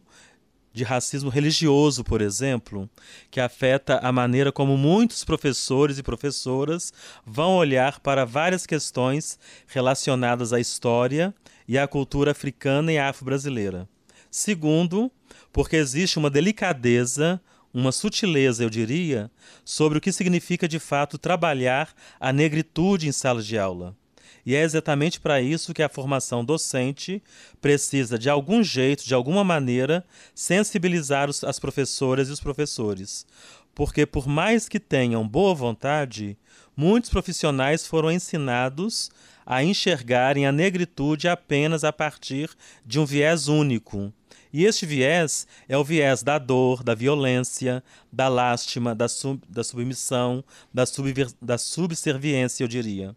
de 0.76 0.84
racismo 0.84 1.30
religioso, 1.30 2.04
por 2.04 2.22
exemplo, 2.22 2.90
que 3.32 3.40
afeta 3.40 3.98
a 4.00 4.12
maneira 4.12 4.52
como 4.52 4.76
muitos 4.76 5.24
professores 5.24 5.98
e 5.98 6.04
professoras 6.04 6.92
vão 7.26 7.56
olhar 7.56 8.02
para 8.02 8.26
várias 8.26 8.66
questões 8.66 9.40
relacionadas 9.68 10.52
à 10.52 10.60
história 10.60 11.34
e 11.66 11.78
à 11.80 11.88
cultura 11.88 12.32
africana 12.32 12.92
e 12.92 12.98
afro-brasileira. 12.98 13.88
Segundo, 14.30 15.10
porque 15.54 15.78
existe 15.78 16.20
uma 16.20 16.30
delicadeza, 16.30 17.40
uma 17.74 17.94
sutileza, 17.94 18.62
eu 18.62 18.70
diria, 18.70 19.32
sobre 19.64 19.98
o 19.98 20.02
que 20.02 20.12
significa 20.12 20.68
de 20.68 20.78
fato 20.78 21.18
trabalhar 21.18 21.94
a 22.20 22.34
negritude 22.34 23.08
em 23.08 23.14
sala 23.14 23.42
de 23.42 23.58
aula. 23.58 23.96
E 24.46 24.56
é 24.56 24.62
exatamente 24.62 25.20
para 25.20 25.42
isso 25.42 25.74
que 25.74 25.82
a 25.82 25.90
formação 25.90 26.46
docente 26.46 27.22
precisa, 27.60 28.20
de 28.20 28.30
algum 28.30 28.64
jeito, 28.64 29.04
de 29.04 29.14
alguma 29.14 29.44
maneira, 29.44 30.06
sensibilizar 30.36 31.30
os, 31.30 31.44
as 31.44 31.60
professoras 31.60 32.30
e 32.30 32.32
os 32.32 32.40
professores. 32.40 33.26
Porque, 33.74 34.06
por 34.06 34.28
mais 34.28 34.70
que 34.70 34.80
tenham 34.80 35.28
boa 35.28 35.56
vontade, 35.56 36.38
muitos 36.78 37.10
profissionais 37.10 37.88
foram 37.88 38.12
ensinados 38.12 39.10
a 39.46 39.64
enxergarem 39.64 40.46
a 40.46 40.52
negritude 40.52 41.28
apenas 41.28 41.84
a 41.84 41.92
partir 41.92 42.50
de 42.86 43.00
um 43.00 43.06
viés 43.06 43.48
único. 43.48 44.14
E 44.58 44.64
este 44.64 44.86
viés 44.86 45.46
é 45.68 45.78
o 45.78 45.84
viés 45.84 46.24
da 46.24 46.40
dor, 46.40 46.82
da 46.82 46.96
violência, 46.96 47.84
da 48.10 48.30
lástima, 48.30 48.96
da, 48.96 49.10
sub, 49.10 49.44
da 49.50 49.66
submissão, 49.66 50.42
da, 50.74 50.86
subver, 50.86 51.28
da 51.42 51.58
subserviência, 51.58 52.64
eu 52.64 52.68
diria. 52.70 53.14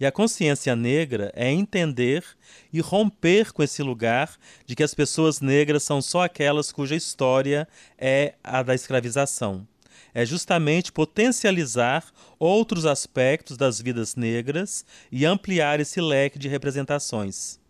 E 0.00 0.04
a 0.04 0.10
consciência 0.10 0.74
negra 0.74 1.30
é 1.36 1.48
entender 1.48 2.24
e 2.72 2.80
romper 2.80 3.52
com 3.52 3.62
esse 3.62 3.84
lugar 3.84 4.36
de 4.66 4.74
que 4.74 4.82
as 4.82 4.92
pessoas 4.92 5.40
negras 5.40 5.84
são 5.84 6.02
só 6.02 6.24
aquelas 6.24 6.72
cuja 6.72 6.96
história 6.96 7.68
é 7.96 8.34
a 8.42 8.60
da 8.60 8.74
escravização. 8.74 9.64
É 10.12 10.26
justamente 10.26 10.90
potencializar 10.90 12.04
outros 12.36 12.84
aspectos 12.84 13.56
das 13.56 13.80
vidas 13.80 14.16
negras 14.16 14.84
e 15.12 15.24
ampliar 15.24 15.78
esse 15.78 16.00
leque 16.00 16.36
de 16.36 16.48
representações. 16.48 17.60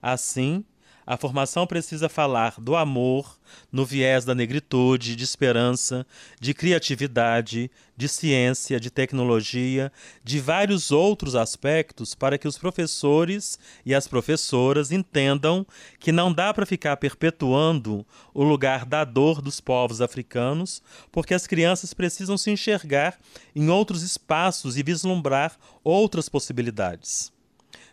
Assim, 0.00 0.64
a 1.10 1.16
formação 1.16 1.66
precisa 1.66 2.08
falar 2.08 2.54
do 2.56 2.76
amor 2.76 3.36
no 3.72 3.84
viés 3.84 4.24
da 4.24 4.32
negritude, 4.32 5.16
de 5.16 5.24
esperança, 5.24 6.06
de 6.40 6.54
criatividade, 6.54 7.68
de 7.96 8.08
ciência, 8.08 8.78
de 8.78 8.92
tecnologia, 8.92 9.90
de 10.22 10.38
vários 10.38 10.92
outros 10.92 11.34
aspectos 11.34 12.14
para 12.14 12.38
que 12.38 12.46
os 12.46 12.56
professores 12.56 13.58
e 13.84 13.92
as 13.92 14.06
professoras 14.06 14.92
entendam 14.92 15.66
que 15.98 16.12
não 16.12 16.32
dá 16.32 16.54
para 16.54 16.64
ficar 16.64 16.96
perpetuando 16.96 18.06
o 18.32 18.44
lugar 18.44 18.84
da 18.84 19.02
dor 19.02 19.42
dos 19.42 19.60
povos 19.60 20.00
africanos, 20.00 20.80
porque 21.10 21.34
as 21.34 21.44
crianças 21.44 21.92
precisam 21.92 22.38
se 22.38 22.52
enxergar 22.52 23.18
em 23.52 23.68
outros 23.68 24.04
espaços 24.04 24.76
e 24.76 24.82
vislumbrar 24.84 25.58
outras 25.82 26.28
possibilidades. 26.28 27.32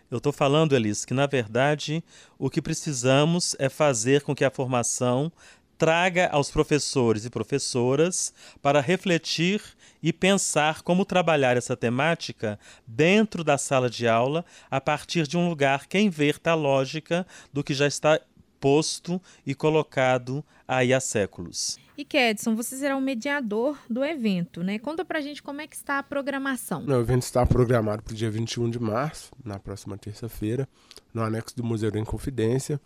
Eu 0.09 0.19
estou 0.19 0.31
falando, 0.31 0.73
Elis, 0.73 1.03
que 1.03 1.13
na 1.13 1.25
verdade 1.25 2.01
o 2.39 2.49
que 2.49 2.61
precisamos 2.61 3.57
é 3.59 3.67
fazer 3.67 4.21
com 4.21 4.33
que 4.33 4.45
a 4.45 4.49
formação 4.49 5.29
traga 5.77 6.27
aos 6.29 6.49
professores 6.49 7.25
e 7.25 7.29
professoras 7.29 8.33
para 8.61 8.79
refletir 8.79 9.61
e 10.01 10.13
pensar 10.13 10.81
como 10.81 11.03
trabalhar 11.03 11.57
essa 11.57 11.75
temática 11.75 12.57
dentro 12.85 13.43
da 13.43 13.57
sala 13.57 13.89
de 13.89 14.07
aula 14.07 14.45
a 14.71 14.79
partir 14.79 15.27
de 15.27 15.37
um 15.37 15.49
lugar 15.49 15.87
que 15.87 15.99
inverta 15.99 16.51
a 16.51 16.55
lógica 16.55 17.27
do 17.51 17.61
que 17.61 17.73
já 17.73 17.85
está 17.85 18.19
posto 18.59 19.21
e 19.45 19.55
colocado 19.55 20.43
aí 20.67 20.93
há 20.93 20.99
séculos. 20.99 21.77
E 21.97 22.05
Kedson, 22.05 22.55
você 22.55 22.77
será 22.77 22.95
o 22.95 23.01
mediador 23.01 23.77
do 23.89 24.05
evento, 24.05 24.61
né? 24.63 24.77
Conta 24.77 25.03
pra 25.03 25.19
gente 25.19 25.41
como 25.41 25.61
é 25.61 25.67
que 25.67 25.75
está 25.75 25.97
a 25.97 26.03
programação. 26.03 26.85
O 26.85 26.93
evento 26.93 27.23
está 27.23 27.45
programado 27.45 28.03
para 28.03 28.13
o 28.13 28.15
dia 28.15 28.29
21 28.29 28.69
de 28.69 28.79
março, 28.79 29.31
na 29.43 29.57
próxima 29.57 29.97
terça-feira, 29.97 30.69
no 31.11 31.23
anexo 31.23 31.55
do 31.55 31.63
Museu 31.63 31.89
da 31.89 31.99
Inconfidência. 31.99 32.79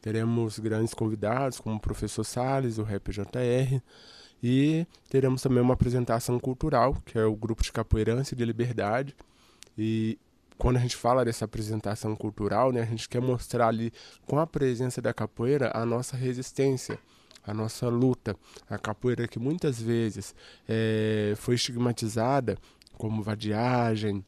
Teremos 0.00 0.58
grandes 0.58 0.94
convidados, 0.94 1.60
como 1.60 1.76
o 1.76 1.80
professor 1.80 2.24
Salles, 2.24 2.78
o 2.78 2.82
Rap 2.82 3.10
JR, 3.10 3.80
e 4.42 4.86
teremos 5.08 5.42
também 5.42 5.62
uma 5.62 5.74
apresentação 5.74 6.38
cultural, 6.38 6.96
que 7.04 7.18
é 7.18 7.24
o 7.24 7.36
grupo 7.36 7.62
de 7.62 7.72
capoeirança 7.72 8.34
de 8.34 8.44
liberdade. 8.44 9.14
E 9.78 10.18
quando 10.58 10.76
a 10.76 10.80
gente 10.80 10.96
fala 10.96 11.24
dessa 11.24 11.44
apresentação 11.44 12.14
cultural, 12.16 12.72
né, 12.72 12.82
a 12.82 12.86
gente 12.86 13.08
quer 13.08 13.20
mostrar 13.20 13.68
ali, 13.68 13.92
com 14.26 14.38
a 14.38 14.46
presença 14.46 15.00
da 15.02 15.12
capoeira, 15.12 15.70
a 15.74 15.84
nossa 15.84 16.16
resistência, 16.16 16.98
a 17.44 17.54
nossa 17.54 17.88
luta. 17.88 18.36
A 18.68 18.78
capoeira 18.78 19.28
que 19.28 19.38
muitas 19.38 19.80
vezes 19.80 20.34
é, 20.68 21.34
foi 21.36 21.54
estigmatizada 21.54 22.58
como 22.96 23.22
vadiagem, 23.22 24.24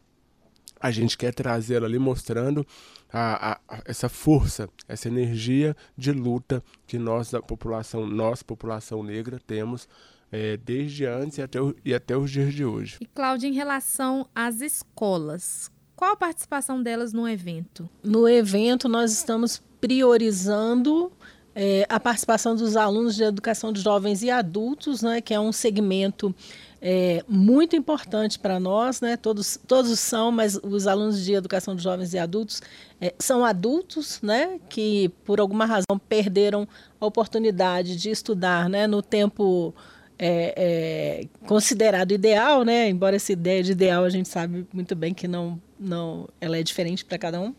a 0.81 0.91
gente 0.91 1.19
quer 1.19 1.35
trazê-la 1.35 1.87
ali 1.87 1.99
mostrando 1.99 2.65
a, 3.13 3.59
a, 3.69 3.83
essa 3.85 4.09
força, 4.09 4.69
essa 4.87 5.09
energia 5.09 5.77
de 5.97 6.13
luta 6.13 6.63
que 6.87 6.99
nós, 6.99 7.31
da 7.31 7.43
população, 7.43 8.07
nós, 8.07 8.43
população 8.43 9.03
negra, 9.03 9.41
temos 9.45 9.89
é, 10.31 10.57
desde 10.57 11.07
antes 11.07 11.39
e 11.39 11.43
até, 11.43 11.59
e 11.85 11.95
até 11.95 12.17
os 12.17 12.31
dias 12.31 12.55
de 12.55 12.65
hoje. 12.65 12.99
E, 13.01 13.07
Cláudia, 13.07 13.49
em 13.49 13.55
relação 13.55 14.29
às 14.35 14.61
escolas, 14.61 15.71
qual 15.99 16.13
a 16.13 16.17
participação 16.17 16.81
delas 16.81 17.13
no 17.13 17.29
evento? 17.29 17.91
No 18.05 18.29
evento, 18.29 18.89
nós 18.89 19.11
estamos 19.11 19.61
priorizando 19.81 21.11
é, 21.57 21.85
a 21.89 21.99
participação 21.99 22.55
dos 22.55 22.77
alunos 22.77 23.17
de 23.17 23.25
educação 23.25 23.73
de 23.73 23.81
jovens 23.81 24.23
e 24.23 24.31
adultos, 24.31 25.03
né, 25.03 25.21
que 25.21 25.35
é 25.35 25.41
um 25.41 25.51
segmento 25.51 26.33
é, 26.81 27.25
muito 27.27 27.75
importante 27.75 28.39
para 28.39 28.61
nós, 28.61 29.01
né? 29.01 29.17
Todos, 29.17 29.59
todos 29.67 29.99
são, 29.99 30.31
mas 30.31 30.57
os 30.63 30.87
alunos 30.87 31.25
de 31.25 31.33
educação 31.33 31.75
de 31.75 31.83
jovens 31.83 32.15
e 32.15 32.19
adultos 32.21 32.63
é, 33.01 33.13
são 33.19 33.45
adultos, 33.45 34.21
né? 34.23 34.61
Que 34.69 35.09
por 35.25 35.41
alguma 35.41 35.67
razão 35.67 35.99
perderam 36.09 36.69
a 37.01 37.07
oportunidade 37.07 37.97
de 37.97 38.09
estudar, 38.09 38.69
né? 38.69 38.87
No 38.87 39.03
tempo 39.03 39.75
é, 40.19 40.55
é, 40.57 41.47
considerado 41.47 42.13
ideal, 42.13 42.65
né? 42.65 42.89
Embora 42.89 43.17
essa 43.17 43.33
ideia 43.33 43.63
de 43.63 43.73
ideal 43.73 44.05
a 44.05 44.11
gente 44.11 44.29
sabe 44.29 44.67
muito 44.73 44.97
bem 44.97 45.15
que 45.15 45.29
não, 45.29 45.61
não, 45.79 46.29
ela 46.41 46.59
é 46.59 46.63
diferente 46.63 47.05
para 47.05 47.17
cada 47.17 47.41
um. 47.41 47.55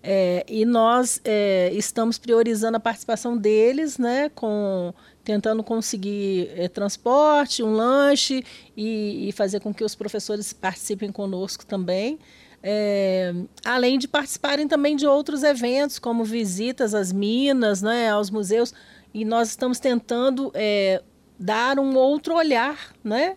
É, 0.00 0.44
e 0.48 0.64
nós 0.64 1.20
é, 1.24 1.70
estamos 1.72 2.18
priorizando 2.18 2.76
a 2.76 2.80
participação 2.80 3.36
deles, 3.36 3.98
né, 3.98 4.28
com 4.32 4.94
tentando 5.24 5.62
conseguir 5.62 6.50
é, 6.56 6.68
transporte, 6.68 7.62
um 7.62 7.74
lanche 7.74 8.44
e, 8.76 9.28
e, 9.28 9.32
fazer 9.32 9.60
com 9.60 9.74
que 9.74 9.84
os 9.84 9.94
professores 9.94 10.52
participem 10.52 11.10
conosco 11.12 11.66
também. 11.66 12.18
é, 12.62 13.34
além 13.64 13.98
de 13.98 14.08
participarem 14.08 14.66
também 14.66 14.96
de 14.96 15.06
outros 15.06 15.42
eventos, 15.42 15.98
como 15.98 16.24
visitas 16.24 16.94
às 16.94 17.12
minas, 17.12 17.82
né, 17.82 18.10
aos 18.10 18.30
museus, 18.30 18.72
e 19.12 19.24
nós 19.24 19.48
estamos 19.50 19.78
tentando 19.78 20.50
é, 20.54 21.02
dar 21.38 21.78
um 21.78 21.96
outro 21.96 22.34
olhar, 22.34 22.92
né, 23.04 23.36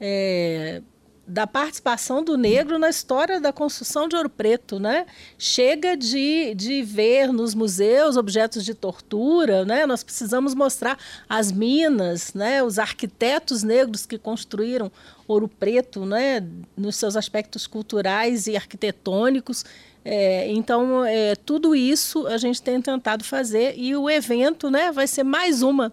é, 0.00 0.82
da 1.26 1.46
participação 1.46 2.22
do 2.22 2.36
negro 2.36 2.78
na 2.78 2.90
história 2.90 3.40
da 3.40 3.52
construção 3.52 4.06
de 4.06 4.14
Ouro 4.14 4.28
Preto, 4.28 4.78
né? 4.78 5.06
Chega 5.38 5.96
de, 5.96 6.54
de 6.54 6.82
ver 6.82 7.32
nos 7.32 7.54
museus 7.54 8.16
objetos 8.16 8.64
de 8.64 8.74
tortura, 8.74 9.64
né? 9.64 9.86
Nós 9.86 10.02
precisamos 10.02 10.54
mostrar 10.54 10.98
as 11.28 11.50
minas, 11.50 12.34
né? 12.34 12.62
Os 12.62 12.78
arquitetos 12.78 13.62
negros 13.62 14.04
que 14.04 14.18
construíram 14.18 14.92
Ouro 15.26 15.48
Preto, 15.48 16.04
né? 16.04 16.46
Nos 16.76 16.96
seus 16.96 17.16
aspectos 17.16 17.66
culturais 17.66 18.46
e 18.46 18.56
arquitetônicos. 18.56 19.64
É, 20.04 20.52
então, 20.52 21.02
é, 21.06 21.34
tudo 21.34 21.74
isso 21.74 22.26
a 22.26 22.36
gente 22.36 22.60
tem 22.60 22.82
tentado 22.82 23.24
fazer 23.24 23.74
e 23.78 23.96
o 23.96 24.10
evento, 24.10 24.70
né? 24.70 24.92
Vai 24.92 25.06
ser 25.06 25.24
mais 25.24 25.62
uma 25.62 25.90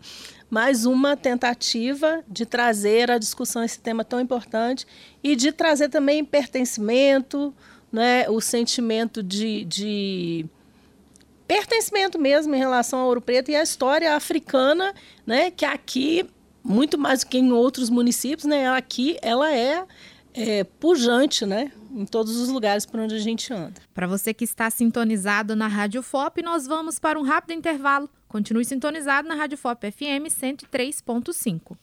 mais 0.51 0.85
uma 0.85 1.15
tentativa 1.15 2.21
de 2.27 2.45
trazer 2.45 3.09
à 3.09 3.17
discussão 3.17 3.63
esse 3.63 3.79
tema 3.79 4.03
tão 4.03 4.19
importante 4.19 4.85
e 5.23 5.33
de 5.33 5.53
trazer 5.53 5.87
também 5.87 6.25
pertencimento, 6.25 7.53
né, 7.89 8.29
o 8.29 8.41
sentimento 8.41 9.23
de, 9.23 9.63
de 9.63 10.45
pertencimento 11.47 12.19
mesmo 12.19 12.53
em 12.53 12.57
relação 12.57 12.99
ao 12.99 13.07
Ouro 13.07 13.21
Preto 13.21 13.49
e 13.49 13.55
a 13.55 13.63
história 13.63 14.13
africana, 14.13 14.93
né, 15.25 15.49
que 15.49 15.63
aqui, 15.63 16.29
muito 16.61 16.97
mais 16.97 17.21
do 17.21 17.27
que 17.27 17.37
em 17.37 17.53
outros 17.53 17.89
municípios, 17.89 18.43
né, 18.43 18.67
aqui 18.67 19.17
ela 19.21 19.55
é, 19.55 19.85
é 20.33 20.65
pujante, 20.65 21.45
né? 21.45 21.71
em 21.93 22.05
todos 22.05 22.37
os 22.37 22.47
lugares 22.47 22.85
por 22.85 22.99
onde 22.99 23.15
a 23.15 23.19
gente 23.19 23.53
anda. 23.53 23.81
Para 23.93 24.07
você 24.07 24.33
que 24.33 24.45
está 24.45 24.69
sintonizado 24.69 25.55
na 25.55 25.67
Rádio 25.67 26.01
FOP, 26.01 26.41
nós 26.41 26.65
vamos 26.65 26.97
para 26.97 27.19
um 27.19 27.23
rápido 27.23 27.57
intervalo. 27.57 28.09
Continue 28.31 28.63
sintonizado 28.63 29.27
na 29.27 29.35
Rádio 29.35 29.57
FOP 29.57 29.91
FM 29.91 30.27
103.5. 30.29 31.75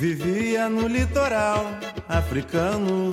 Vivia 0.00 0.66
no 0.70 0.88
litoral 0.88 1.66
africano 2.08 3.12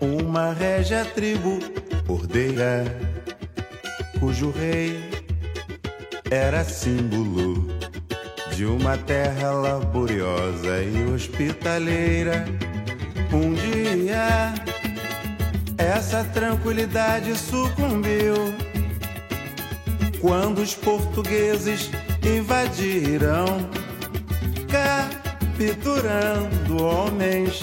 uma 0.00 0.52
régia 0.52 1.04
tribo 1.04 1.60
ordeira, 2.08 2.82
cujo 4.18 4.50
rei 4.50 4.98
era 6.28 6.64
símbolo 6.64 7.68
de 8.56 8.66
uma 8.66 8.98
terra 8.98 9.52
laboriosa 9.52 10.82
e 10.82 11.04
hospitaleira. 11.04 12.44
Um 13.32 13.54
dia, 13.54 14.52
essa 15.78 16.24
tranquilidade 16.24 17.38
sucumbiu 17.38 18.61
quando 20.22 20.62
os 20.62 20.72
portugueses 20.72 21.90
invadiram, 22.24 23.68
capturando 25.58 26.80
homens 26.80 27.60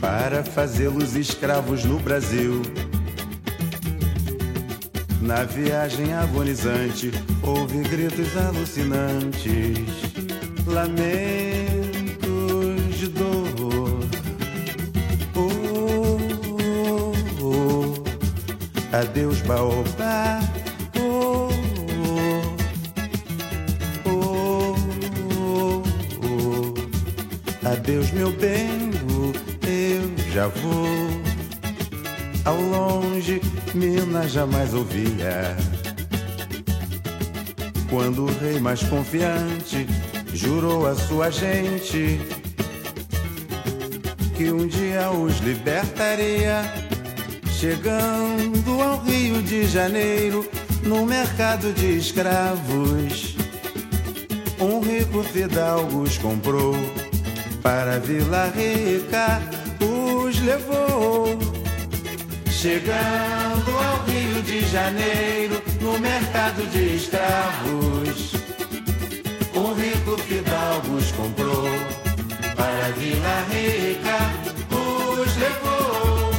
para 0.00 0.42
fazê-los 0.42 1.14
escravos 1.14 1.84
no 1.84 2.00
Brasil. 2.00 2.60
Na 5.20 5.44
viagem 5.44 6.12
agonizante, 6.12 7.12
houve 7.44 7.78
gritos 7.84 8.36
alucinantes, 8.36 9.78
lamentos 10.66 10.98
de 12.98 13.06
dor. 13.06 14.00
Oh, 15.36 15.48
oh, 16.60 17.12
oh. 17.40 17.94
Adeus, 18.96 19.40
baobá. 19.42 20.53
Eu 28.46 30.32
já 30.32 30.48
vou. 30.48 30.86
Ao 32.44 32.60
longe, 32.60 33.40
Minas 33.72 34.32
jamais 34.32 34.74
ouvia. 34.74 35.56
Quando 37.88 38.24
o 38.24 38.38
rei 38.40 38.60
mais 38.60 38.82
confiante 38.82 39.86
jurou 40.34 40.86
a 40.86 40.94
sua 40.94 41.30
gente 41.30 42.20
que 44.36 44.52
um 44.52 44.66
dia 44.66 45.10
os 45.10 45.38
libertaria, 45.38 46.64
chegando 47.58 48.82
ao 48.82 49.00
Rio 49.00 49.40
de 49.42 49.66
Janeiro, 49.66 50.46
no 50.82 51.06
mercado 51.06 51.72
de 51.72 51.96
escravos. 51.96 53.36
Um 54.60 54.80
rico 54.80 55.22
fidalgo 55.22 56.02
os 56.02 56.18
comprou 56.18 56.74
para 57.64 57.98
Vila 57.98 58.52
Rica, 58.54 59.40
os 59.80 60.38
levou 60.40 61.38
Chegando 62.50 63.70
ao 63.70 64.04
Rio 64.04 64.42
de 64.42 64.60
Janeiro, 64.66 65.62
no 65.80 65.98
mercado 65.98 66.66
de 66.70 66.96
escravos, 66.96 68.32
um 69.54 69.72
rico 69.74 70.16
fidalgo 70.22 70.96
os 70.96 71.10
comprou 71.12 71.68
para 72.54 72.90
Vila 72.96 73.44
Rica, 73.50 74.18
os 74.70 75.36
levou. 75.36 76.30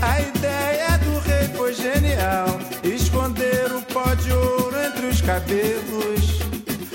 A 0.00 0.20
ideia 0.20 0.98
do 0.98 1.18
rei 1.20 1.48
foi 1.54 1.74
genial, 1.74 2.58
esconder 2.84 3.70
o 3.72 3.82
pó 3.82 4.14
de 4.14 4.32
ouro 4.32 4.76
entre 4.82 5.06
os 5.06 5.20
cabelos. 5.20 6.40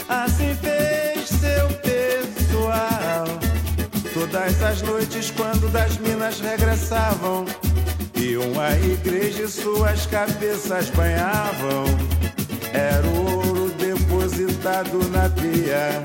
Assim 0.10 0.56
fez 0.56 1.30
seu 1.30 1.85
Todas 4.26 4.64
as 4.64 4.82
noites, 4.82 5.30
quando 5.30 5.72
das 5.72 5.98
minas 5.98 6.40
regressavam, 6.40 7.46
iam 8.16 8.60
à 8.60 8.72
igreja 8.72 9.44
e 9.44 9.48
suas 9.48 10.08
cabeças 10.08 10.90
banhavam. 10.90 11.86
Era 12.74 13.06
o 13.06 13.36
ouro 13.36 13.70
depositado 13.78 14.98
na 15.12 15.30
pia 15.30 16.02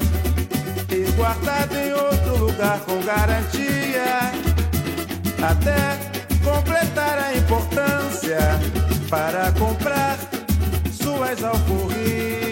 e 0.95 1.11
guardado 1.13 1.75
em 1.75 1.93
outro 1.95 2.45
lugar 2.45 2.81
com 2.81 3.01
garantia. 3.01 4.33
Até 5.43 5.99
completar 6.45 7.19
a 7.19 7.35
importância 7.35 8.39
para 9.09 9.51
comprar 9.53 10.19
suas 10.93 11.43
alforrias. 11.43 12.50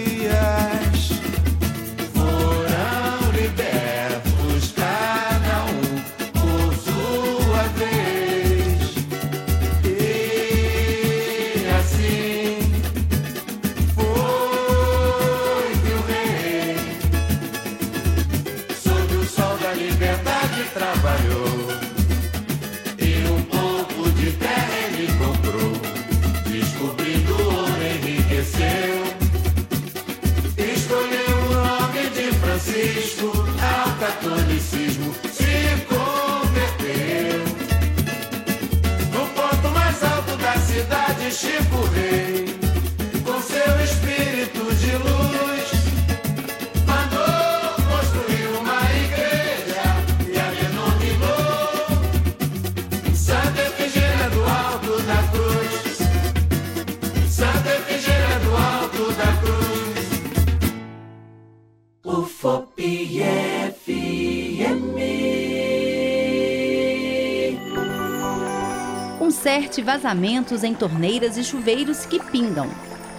Conserte 69.68 69.82
vazamentos 69.82 70.64
em 70.64 70.72
torneiras 70.72 71.36
e 71.36 71.44
chuveiros 71.44 72.06
que 72.06 72.18
pingam. 72.18 72.70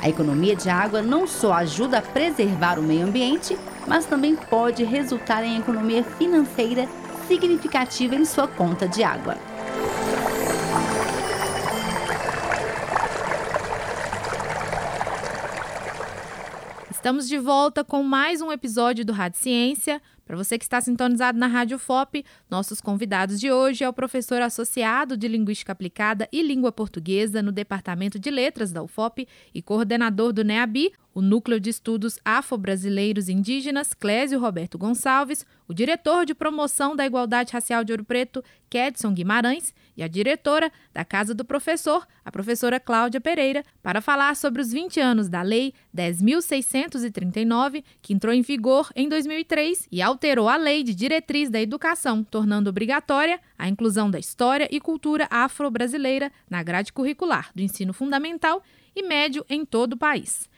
A 0.02 0.10
economia 0.10 0.56
de 0.56 0.68
água 0.68 1.00
não 1.00 1.28
só 1.28 1.54
ajuda 1.54 2.00
a 2.00 2.02
preservar 2.02 2.80
o 2.80 2.82
meio 2.82 3.06
ambiente, 3.06 3.56
mas 3.86 4.08
também 4.08 4.36
pode 4.36 4.84
resultar 4.84 5.44
em 5.44 5.60
economia 5.60 6.04
financeira 6.04 6.90
significativa 7.28 8.16
em 8.16 8.26
sua 8.26 8.48
conta 8.48 8.88
de 8.88 9.04
água. 9.04 9.38
Estamos 17.00 17.30
de 17.30 17.38
volta 17.38 17.82
com 17.82 18.04
mais 18.04 18.42
um 18.42 18.52
episódio 18.52 19.06
do 19.06 19.14
Rádio 19.14 19.40
Ciência. 19.40 20.02
Para 20.26 20.36
você 20.36 20.58
que 20.58 20.66
está 20.66 20.82
sintonizado 20.82 21.40
na 21.40 21.48
Rádio 21.48 21.80
FOP, 21.80 22.26
nossos 22.50 22.82
convidados 22.82 23.40
de 23.40 23.50
hoje 23.50 23.86
é 23.86 23.90
o 23.90 23.94
professor 23.94 24.42
associado 24.42 25.16
de 25.16 25.26
Linguística 25.26 25.72
Aplicada 25.72 26.28
e 26.30 26.44
Língua 26.44 26.74
Portuguesa 26.74 27.42
no 27.42 27.54
Departamento 27.54 28.20
de 28.20 28.30
Letras 28.30 28.74
da 28.74 28.84
UFOP 28.84 29.26
e 29.56 29.62
coordenador 29.62 30.34
do 30.34 30.44
NEABI, 30.44 30.92
o 31.16 31.22
Núcleo 31.22 31.58
de 31.58 31.70
Estudos 31.70 32.20
Afro-Brasileiros 32.24 33.30
Indígenas, 33.30 33.94
Clésio 33.94 34.38
Roberto 34.38 34.78
Gonçalves, 34.78 35.46
o 35.70 35.74
diretor 35.74 36.26
de 36.26 36.36
Promoção 36.36 36.98
da 36.98 37.06
Igualdade 37.06 37.54
Racial 37.54 37.86
de 37.86 37.94
Ouro 37.94 38.04
Preto, 38.04 38.44
Kedson 38.70 39.14
Guimarães, 39.14 39.74
e 40.00 40.04
a 40.04 40.08
diretora 40.08 40.72
da 40.94 41.04
Casa 41.04 41.36
do 41.36 41.44
Professor, 41.44 42.08
a 42.24 42.32
professora 42.32 42.80
Cláudia 42.80 43.20
Pereira, 43.20 43.66
para 43.84 44.00
falar 44.00 44.34
sobre 44.38 44.62
os 44.62 44.72
20 44.72 44.98
anos 44.98 45.28
da 45.28 45.42
Lei 45.42 45.74
10.639, 45.94 47.84
que 48.02 48.14
entrou 48.14 48.34
em 48.34 48.42
vigor 48.42 48.90
em 48.96 49.10
2003 49.10 49.90
e 49.92 50.02
alterou 50.02 50.48
a 50.48 50.56
Lei 50.56 50.84
de 50.84 50.96
Diretriz 50.96 51.50
da 51.50 51.60
Educação, 51.60 52.24
tornando 52.24 52.70
obrigatória 52.70 53.42
a 53.58 53.68
inclusão 53.68 54.10
da 54.10 54.18
história 54.18 54.70
e 54.72 54.80
cultura 54.80 55.28
afro-brasileira 55.30 56.32
na 56.50 56.64
grade 56.64 56.94
curricular 56.94 57.52
do 57.54 57.62
ensino 57.62 57.92
fundamental 57.92 58.64
e 58.96 59.04
médio 59.04 59.46
em 59.50 59.66
todo 59.66 59.94
o 59.94 59.98
país. 59.98 60.50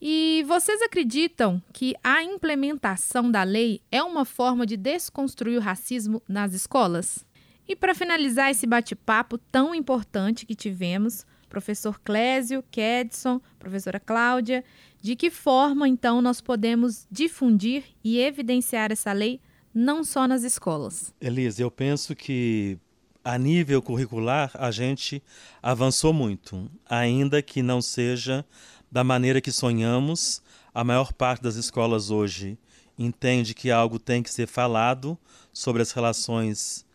E 0.00 0.42
vocês 0.48 0.80
acreditam 0.80 1.62
que 1.70 1.94
a 2.02 2.22
implementação 2.22 3.30
da 3.30 3.42
lei 3.42 3.82
é 3.92 4.02
uma 4.02 4.24
forma 4.24 4.64
de 4.64 4.78
desconstruir 4.78 5.58
o 5.58 5.62
racismo 5.62 6.22
nas 6.26 6.54
escolas? 6.54 7.26
E 7.68 7.74
para 7.74 7.94
finalizar 7.94 8.50
esse 8.50 8.66
bate-papo 8.66 9.38
tão 9.38 9.74
importante 9.74 10.46
que 10.46 10.54
tivemos, 10.54 11.26
professor 11.48 12.00
Clésio, 12.00 12.62
Kedson, 12.70 13.40
professora 13.58 13.98
Cláudia, 13.98 14.64
de 15.02 15.16
que 15.16 15.30
forma 15.30 15.88
então 15.88 16.22
nós 16.22 16.40
podemos 16.40 17.06
difundir 17.10 17.84
e 18.04 18.20
evidenciar 18.20 18.92
essa 18.92 19.12
lei 19.12 19.40
não 19.74 20.04
só 20.04 20.28
nas 20.28 20.44
escolas? 20.44 21.12
Elisa, 21.20 21.62
eu 21.62 21.70
penso 21.70 22.14
que 22.14 22.78
a 23.24 23.36
nível 23.36 23.82
curricular 23.82 24.52
a 24.54 24.70
gente 24.70 25.20
avançou 25.60 26.12
muito, 26.12 26.70
ainda 26.88 27.42
que 27.42 27.62
não 27.62 27.82
seja 27.82 28.46
da 28.90 29.02
maneira 29.02 29.40
que 29.40 29.50
sonhamos. 29.50 30.40
A 30.72 30.84
maior 30.84 31.12
parte 31.12 31.42
das 31.42 31.56
escolas 31.56 32.10
hoje 32.10 32.56
entende 32.96 33.52
que 33.52 33.70
algo 33.70 33.98
tem 33.98 34.22
que 34.22 34.30
ser 34.30 34.46
falado 34.46 35.18
sobre 35.52 35.82
as 35.82 35.90
relações 35.90 36.85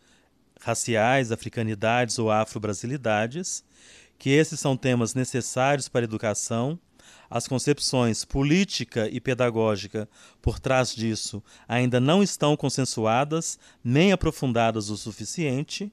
raciais, 0.62 1.32
africanidades 1.32 2.18
ou 2.18 2.30
afro-brasilidades, 2.30 3.64
que 4.18 4.30
esses 4.30 4.60
são 4.60 4.76
temas 4.76 5.14
necessários 5.14 5.88
para 5.88 6.02
a 6.02 6.04
educação. 6.04 6.78
As 7.28 7.48
concepções 7.48 8.24
política 8.24 9.08
e 9.10 9.20
pedagógica 9.20 10.08
por 10.40 10.60
trás 10.60 10.94
disso 10.94 11.42
ainda 11.66 11.98
não 11.98 12.22
estão 12.22 12.56
consensuadas 12.56 13.58
nem 13.82 14.12
aprofundadas 14.12 14.90
o 14.90 14.96
suficiente. 14.96 15.90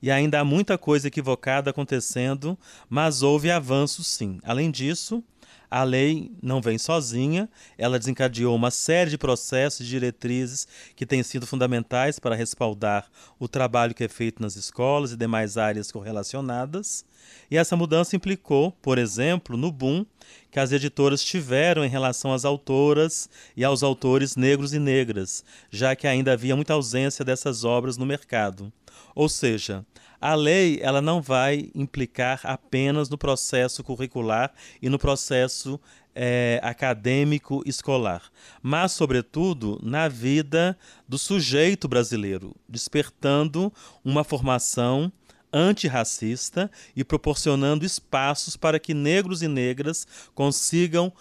E 0.00 0.10
ainda 0.10 0.40
há 0.40 0.44
muita 0.44 0.78
coisa 0.78 1.08
equivocada 1.08 1.70
acontecendo, 1.70 2.56
mas 2.88 3.22
houve 3.22 3.50
avanço 3.50 4.04
sim. 4.04 4.38
Além 4.44 4.70
disso, 4.70 5.22
a 5.70 5.82
lei 5.82 6.32
não 6.42 6.60
vem 6.60 6.78
sozinha, 6.78 7.48
ela 7.76 7.98
desencadeou 7.98 8.54
uma 8.54 8.70
série 8.70 9.10
de 9.10 9.18
processos 9.18 9.80
e 9.80 9.88
diretrizes 9.88 10.66
que 10.96 11.06
têm 11.06 11.22
sido 11.22 11.46
fundamentais 11.46 12.18
para 12.18 12.34
respaldar 12.34 13.06
o 13.38 13.46
trabalho 13.46 13.94
que 13.94 14.04
é 14.04 14.08
feito 14.08 14.40
nas 14.42 14.56
escolas 14.56 15.12
e 15.12 15.16
demais 15.16 15.56
áreas 15.56 15.92
correlacionadas. 15.92 17.04
E 17.50 17.56
essa 17.56 17.76
mudança 17.76 18.14
implicou, 18.14 18.72
por 18.82 18.98
exemplo, 18.98 19.56
no 19.56 19.72
boom 19.72 20.04
que 20.50 20.60
as 20.60 20.72
editoras 20.72 21.22
tiveram 21.22 21.84
em 21.84 21.88
relação 21.88 22.32
às 22.32 22.44
autoras 22.44 23.28
e 23.56 23.64
aos 23.64 23.82
autores 23.82 24.36
negros 24.36 24.74
e 24.74 24.78
negras, 24.78 25.44
já 25.70 25.96
que 25.96 26.06
ainda 26.06 26.32
havia 26.32 26.56
muita 26.56 26.74
ausência 26.74 27.24
dessas 27.24 27.64
obras 27.64 27.96
no 27.96 28.04
mercado. 28.04 28.72
Ou 29.14 29.28
seja, 29.28 29.84
a 30.20 30.34
lei 30.34 30.78
ela 30.82 31.00
não 31.00 31.22
vai 31.22 31.70
implicar 31.74 32.40
apenas 32.44 33.08
no 33.08 33.16
processo 33.16 33.84
curricular 33.84 34.52
e 34.82 34.88
no 34.88 34.98
processo 34.98 35.80
é, 36.20 36.58
acadêmico 36.64 37.62
escolar, 37.64 38.22
mas, 38.60 38.90
sobretudo, 38.90 39.78
na 39.80 40.08
vida 40.08 40.76
do 41.06 41.16
sujeito 41.16 41.86
brasileiro, 41.86 42.56
despertando 42.68 43.72
uma 44.04 44.24
formação 44.24 45.12
antirracista 45.52 46.70
e 46.94 47.04
proporcionando 47.04 47.84
espaços 47.84 48.56
para 48.56 48.78
que 48.78 48.94
negros 48.94 49.42
e 49.42 49.48
negras 49.48 50.06
consigam 50.34 51.12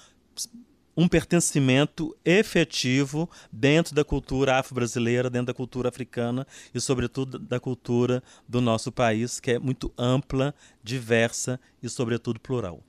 um 0.97 1.07
pertencimento 1.07 2.17
efetivo 2.25 3.29
dentro 3.51 3.93
da 3.93 4.03
cultura 4.03 4.57
afro-brasileira, 4.57 5.29
dentro 5.29 5.47
da 5.47 5.53
cultura 5.53 5.89
africana 5.89 6.45
e, 6.73 6.81
sobretudo, 6.81 7.37
da 7.37 7.59
cultura 7.59 8.23
do 8.47 8.59
nosso 8.59 8.91
país, 8.91 9.39
que 9.39 9.51
é 9.51 9.59
muito 9.59 9.93
ampla, 9.95 10.55
diversa 10.83 11.59
e, 11.83 11.87
sobretudo, 11.87 12.39
plural. 12.39 12.81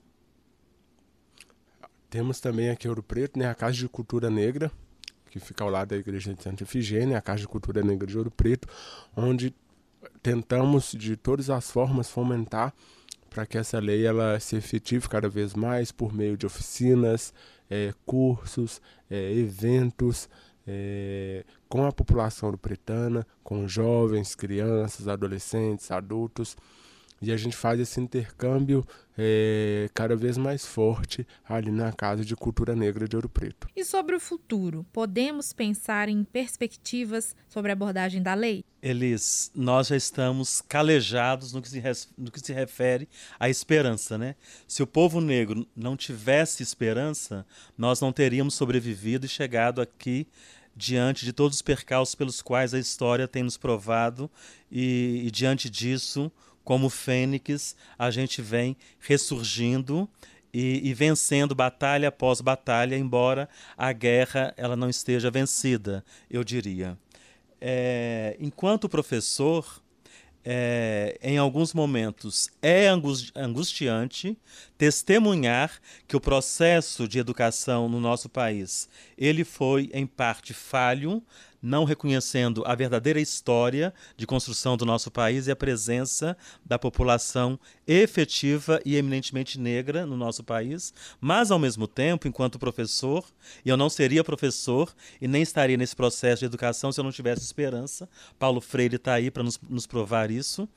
Temos 2.09 2.40
também 2.40 2.70
aqui 2.70 2.88
Ouro 2.88 3.03
Preto, 3.03 3.38
né, 3.38 3.46
a 3.46 3.55
Casa 3.55 3.77
de 3.77 3.87
Cultura 3.87 4.31
Negra, 4.31 4.72
que 5.31 5.38
fica 5.38 5.62
ao 5.62 5.68
lado 5.68 5.88
da 5.88 5.96
Igreja 5.98 6.33
de 6.33 6.42
Santa 6.42 6.62
Efigênia, 6.62 7.18
a 7.18 7.20
Casa 7.20 7.40
de 7.40 7.48
Cultura 7.48 7.83
Negra 7.83 8.07
de 8.07 8.16
Ouro 8.16 8.31
Preto, 8.31 8.66
onde 9.14 9.55
tentamos 10.23 10.93
de 10.93 11.17
todas 11.17 11.51
as 11.51 11.71
formas 11.71 12.11
fomentar 12.11 12.75
para 13.31 13.47
que 13.47 13.59
essa 13.59 13.79
lei 13.79 14.07
ela 14.07 14.39
se 14.41 14.57
efetive 14.57 15.09
cada 15.09 15.29
vez 15.29 15.55
mais 15.55 15.93
por 15.93 16.13
meio 16.13 16.37
de 16.37 16.47
oficinas, 16.47 17.33
é, 17.71 17.93
cursos, 18.07 18.81
é, 19.11 19.33
eventos 19.33 20.29
é, 20.67 21.45
com 21.69 21.87
a 21.87 21.93
população 21.93 22.53
pretana, 22.57 23.27
com 23.43 23.67
jovens, 23.67 24.35
crianças, 24.35 25.09
adolescentes, 25.09 25.91
adultos. 25.91 26.57
E 27.20 27.33
a 27.33 27.37
gente 27.37 27.57
faz 27.57 27.81
esse 27.81 28.00
intercâmbio 28.00 28.87
é, 29.16 29.90
cada 29.92 30.14
vez 30.14 30.38
mais 30.38 30.64
forte 30.64 31.26
ali 31.44 31.72
na 31.72 31.92
Casa 31.92 32.24
de 32.24 32.37
Cultura 32.37 32.76
Negra 32.76 33.09
de 33.09 33.16
Ouro 33.16 33.28
Preto. 33.28 33.66
E 33.74 33.85
sobre 33.85 34.14
o 34.14 34.20
futuro, 34.20 34.87
podemos 34.92 35.52
pensar 35.52 36.09
em 36.09 36.22
perspectivas 36.22 37.35
sobre 37.48 37.72
a 37.72 37.74
abordagem 37.74 38.22
da 38.22 38.35
lei? 38.35 38.64
Elis, 38.81 39.50
nós 39.54 39.88
já 39.88 39.96
estamos 39.96 40.61
calejados 40.61 41.52
no 41.52 41.61
que, 41.61 41.68
se, 41.68 41.83
no 42.16 42.31
que 42.31 42.38
se 42.38 42.52
refere 42.52 43.09
à 43.40 43.50
esperança, 43.50 44.16
né? 44.16 44.37
Se 44.68 44.85
o 44.85 44.87
povo 44.87 45.20
negro 45.20 45.66
não 45.74 45.96
tivesse 45.96 46.62
esperança, 46.62 47.44
nós 47.76 48.00
não 48.00 48.12
teríamos 48.12 48.54
sobrevivido 48.54 49.26
e 49.26 49.28
chegado 49.28 49.81
aqui 49.81 50.28
diante 50.76 51.24
de 51.24 51.33
todos 51.33 51.57
os 51.57 51.62
percalços 51.62 52.14
pelos 52.14 52.40
quais 52.40 52.72
a 52.72 52.78
história 52.78 53.26
tem 53.26 53.42
nos 53.42 53.57
provado 53.57 54.31
e, 54.70 55.24
e 55.26 55.31
diante 55.33 55.68
disso 55.68 56.31
como 56.68 56.90
fênix, 56.90 57.74
a 57.98 58.11
gente 58.11 58.42
vem 58.42 58.76
ressurgindo 59.00 60.07
e, 60.52 60.87
e, 60.87 60.92
vencendo 60.92 61.54
batalha 61.54 62.11
após 62.11 62.42
batalha, 62.42 62.94
embora 62.94 63.48
a 63.74 63.90
guerra 63.90 64.52
ela 64.54 64.76
não 64.76 64.90
esteja 64.90 65.31
vencida, 65.31 66.04
eu 66.28 66.44
diria. 66.44 66.98
É, 67.59 68.37
enquanto 68.38 68.87
professor, 68.87 69.83
é, 70.44 71.18
em 71.22 71.38
alguns 71.38 71.72
momentos 71.72 72.50
é 72.61 72.87
angustiante 73.35 74.37
testemunhar 74.76 75.72
que 76.07 76.18
o 76.18 76.20
processo 76.20 77.09
de 77.09 77.18
educação 77.18 77.88
no 77.88 77.98
nosso 77.98 78.28
país 78.28 78.90
ele 79.16 79.42
foi 79.42 79.88
em 79.94 80.07
parte 80.07 80.52
falho 80.52 81.22
não 81.61 81.85
reconhecendo 81.85 82.62
a 82.66 82.75
verdadeira 82.75 83.21
história 83.21 83.92
de 84.16 84.27
construção 84.27 84.77
do 84.77 84.85
nosso 84.85 85.11
país 85.11 85.47
e 85.47 85.51
a 85.51 85.57
presença 85.57 86.37
da 86.64 86.79
população 86.79 87.59
efetiva 87.87 88.81
e 88.85 88.97
eminentemente 88.97 89.59
negra 89.59 90.07
no 90.07 90.16
nosso 90.16 90.44
país, 90.44 90.92
mas 91.21 91.51
ao 91.51 91.59
mesmo 91.59 91.87
tempo, 91.87 92.29
enquanto 92.29 92.59
professor, 92.59 93.25
eu 93.64 93.77
não 93.77 93.88
seria 93.88 94.23
professor 94.23 94.94
e 95.21 95.27
nem 95.27 95.42
estaria 95.42 95.77
nesse 95.77 95.97
processo 95.97 96.40
de 96.40 96.47
educação 96.47 96.92
se 96.92 97.01
eu 97.01 97.05
não 97.05 97.12
tivesse 97.12 97.42
esperança. 97.42 98.09
Paulo 98.38 98.61
Freire 98.61 98.97
está 98.97 99.14
aí 99.14 99.31
para 99.31 99.42
nos, 99.42 99.59
nos 99.68 99.87
provar 99.87 100.31
isso. 100.31 100.68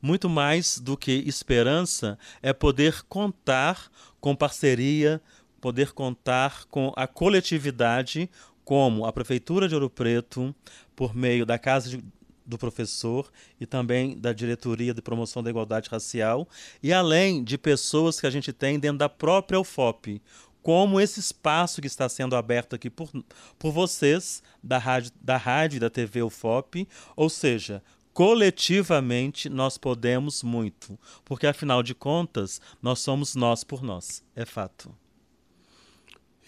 Muito 0.00 0.28
mais 0.28 0.78
do 0.78 0.96
que 0.96 1.12
esperança 1.26 2.18
é 2.42 2.52
poder 2.52 3.02
contar 3.08 3.90
com 4.20 4.34
parceria, 4.34 5.20
poder 5.60 5.92
contar 5.92 6.64
com 6.70 6.92
a 6.96 7.06
coletividade 7.06 8.30
como 8.70 9.04
a 9.04 9.12
Prefeitura 9.12 9.68
de 9.68 9.74
Ouro 9.74 9.90
Preto, 9.90 10.54
por 10.94 11.12
meio 11.12 11.44
da 11.44 11.58
Casa 11.58 11.90
de, 11.90 12.04
do 12.46 12.56
Professor 12.56 13.28
e 13.58 13.66
também 13.66 14.16
da 14.16 14.32
Diretoria 14.32 14.94
de 14.94 15.02
Promoção 15.02 15.42
da 15.42 15.50
Igualdade 15.50 15.88
Racial, 15.90 16.48
e 16.80 16.92
além 16.92 17.42
de 17.42 17.58
pessoas 17.58 18.20
que 18.20 18.28
a 18.28 18.30
gente 18.30 18.52
tem 18.52 18.78
dentro 18.78 18.98
da 18.98 19.08
própria 19.08 19.58
UFOP, 19.58 20.22
como 20.62 21.00
esse 21.00 21.18
espaço 21.18 21.80
que 21.80 21.88
está 21.88 22.08
sendo 22.08 22.36
aberto 22.36 22.76
aqui 22.76 22.88
por, 22.88 23.10
por 23.58 23.72
vocês, 23.72 24.40
da 24.62 24.78
rádio, 24.78 25.10
da 25.20 25.36
rádio 25.36 25.78
e 25.78 25.80
da 25.80 25.90
TV 25.90 26.22
UFOP, 26.22 26.86
ou 27.16 27.28
seja, 27.28 27.82
coletivamente 28.12 29.48
nós 29.48 29.76
podemos 29.76 30.44
muito, 30.44 30.96
porque 31.24 31.48
afinal 31.48 31.82
de 31.82 31.92
contas, 31.92 32.60
nós 32.80 33.00
somos 33.00 33.34
nós 33.34 33.64
por 33.64 33.82
nós, 33.82 34.22
é 34.36 34.44
fato. 34.44 34.94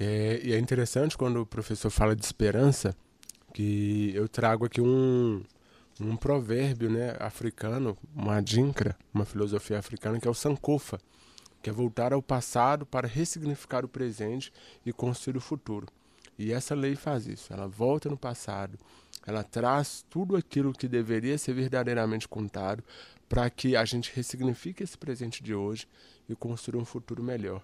É, 0.05 0.41
e 0.43 0.53
é 0.53 0.59
interessante 0.59 1.17
quando 1.17 1.41
o 1.41 1.47
professor 1.47 1.89
fala 1.89 2.17
de 2.17 2.25
esperança, 2.25 2.93
que 3.55 4.11
eu 4.17 4.29
trago 4.29 4.65
aqui 4.65 4.81
um, 4.81 5.45
um 6.01 6.17
provérbio 6.17 6.91
né, 6.91 7.15
africano, 7.21 7.97
uma 8.13 8.39
adinkra, 8.39 8.99
uma 9.15 9.25
filosofia 9.25 9.79
africana, 9.79 10.19
que 10.19 10.27
é 10.27 10.31
o 10.31 10.35
Sankofa, 10.35 10.99
que 11.63 11.71
é 11.71 11.73
voltar 11.73 12.13
ao 12.13 12.21
passado 12.21 12.85
para 12.85 13.07
ressignificar 13.07 13.85
o 13.85 13.89
presente 13.89 14.53
e 14.85 14.93
construir 14.93 15.37
o 15.37 15.41
futuro. 15.41 15.87
E 16.37 16.53
essa 16.53 16.75
lei 16.75 16.97
faz 16.97 17.29
isso, 17.29 17.53
ela 17.53 17.69
volta 17.69 18.09
no 18.09 18.17
passado, 18.17 18.77
ela 19.25 19.45
traz 19.45 20.05
tudo 20.11 20.35
aquilo 20.35 20.73
que 20.73 20.89
deveria 20.89 21.39
ser 21.39 21.53
verdadeiramente 21.55 22.27
contado 22.27 22.83
para 23.29 23.49
que 23.49 23.77
a 23.77 23.85
gente 23.85 24.11
ressignifique 24.13 24.83
esse 24.83 24.99
presente 24.99 25.45
de 25.45 25.55
hoje 25.55 25.87
e 26.29 26.35
construa 26.35 26.83
um 26.83 26.85
futuro 26.85 27.23
melhor. 27.23 27.63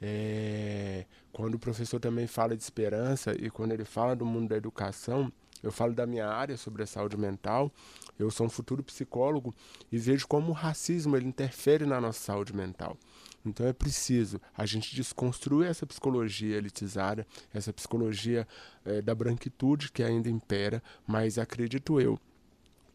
É, 0.00 1.06
quando 1.32 1.54
o 1.54 1.58
professor 1.58 1.98
também 1.98 2.26
fala 2.26 2.56
de 2.56 2.62
esperança 2.62 3.34
e 3.38 3.50
quando 3.50 3.72
ele 3.72 3.84
fala 3.84 4.14
do 4.14 4.24
mundo 4.24 4.48
da 4.48 4.56
educação, 4.56 5.32
eu 5.62 5.72
falo 5.72 5.94
da 5.94 6.06
minha 6.06 6.28
área 6.28 6.56
sobre 6.56 6.82
a 6.82 6.86
saúde 6.86 7.16
mental. 7.16 7.72
Eu 8.18 8.30
sou 8.30 8.46
um 8.46 8.50
futuro 8.50 8.82
psicólogo 8.82 9.54
e 9.90 9.96
vejo 9.96 10.28
como 10.28 10.50
o 10.50 10.54
racismo 10.54 11.16
ele 11.16 11.26
interfere 11.26 11.86
na 11.86 12.00
nossa 12.00 12.20
saúde 12.20 12.54
mental. 12.54 12.98
Então 13.44 13.66
é 13.66 13.72
preciso 13.72 14.40
a 14.56 14.66
gente 14.66 14.94
desconstruir 14.94 15.68
essa 15.68 15.86
psicologia 15.86 16.56
elitizada, 16.56 17.26
essa 17.52 17.72
psicologia 17.72 18.46
é, 18.84 19.00
da 19.00 19.14
branquitude 19.14 19.90
que 19.90 20.02
ainda 20.02 20.28
impera, 20.28 20.82
mas 21.06 21.38
acredito 21.38 22.00
eu 22.00 22.18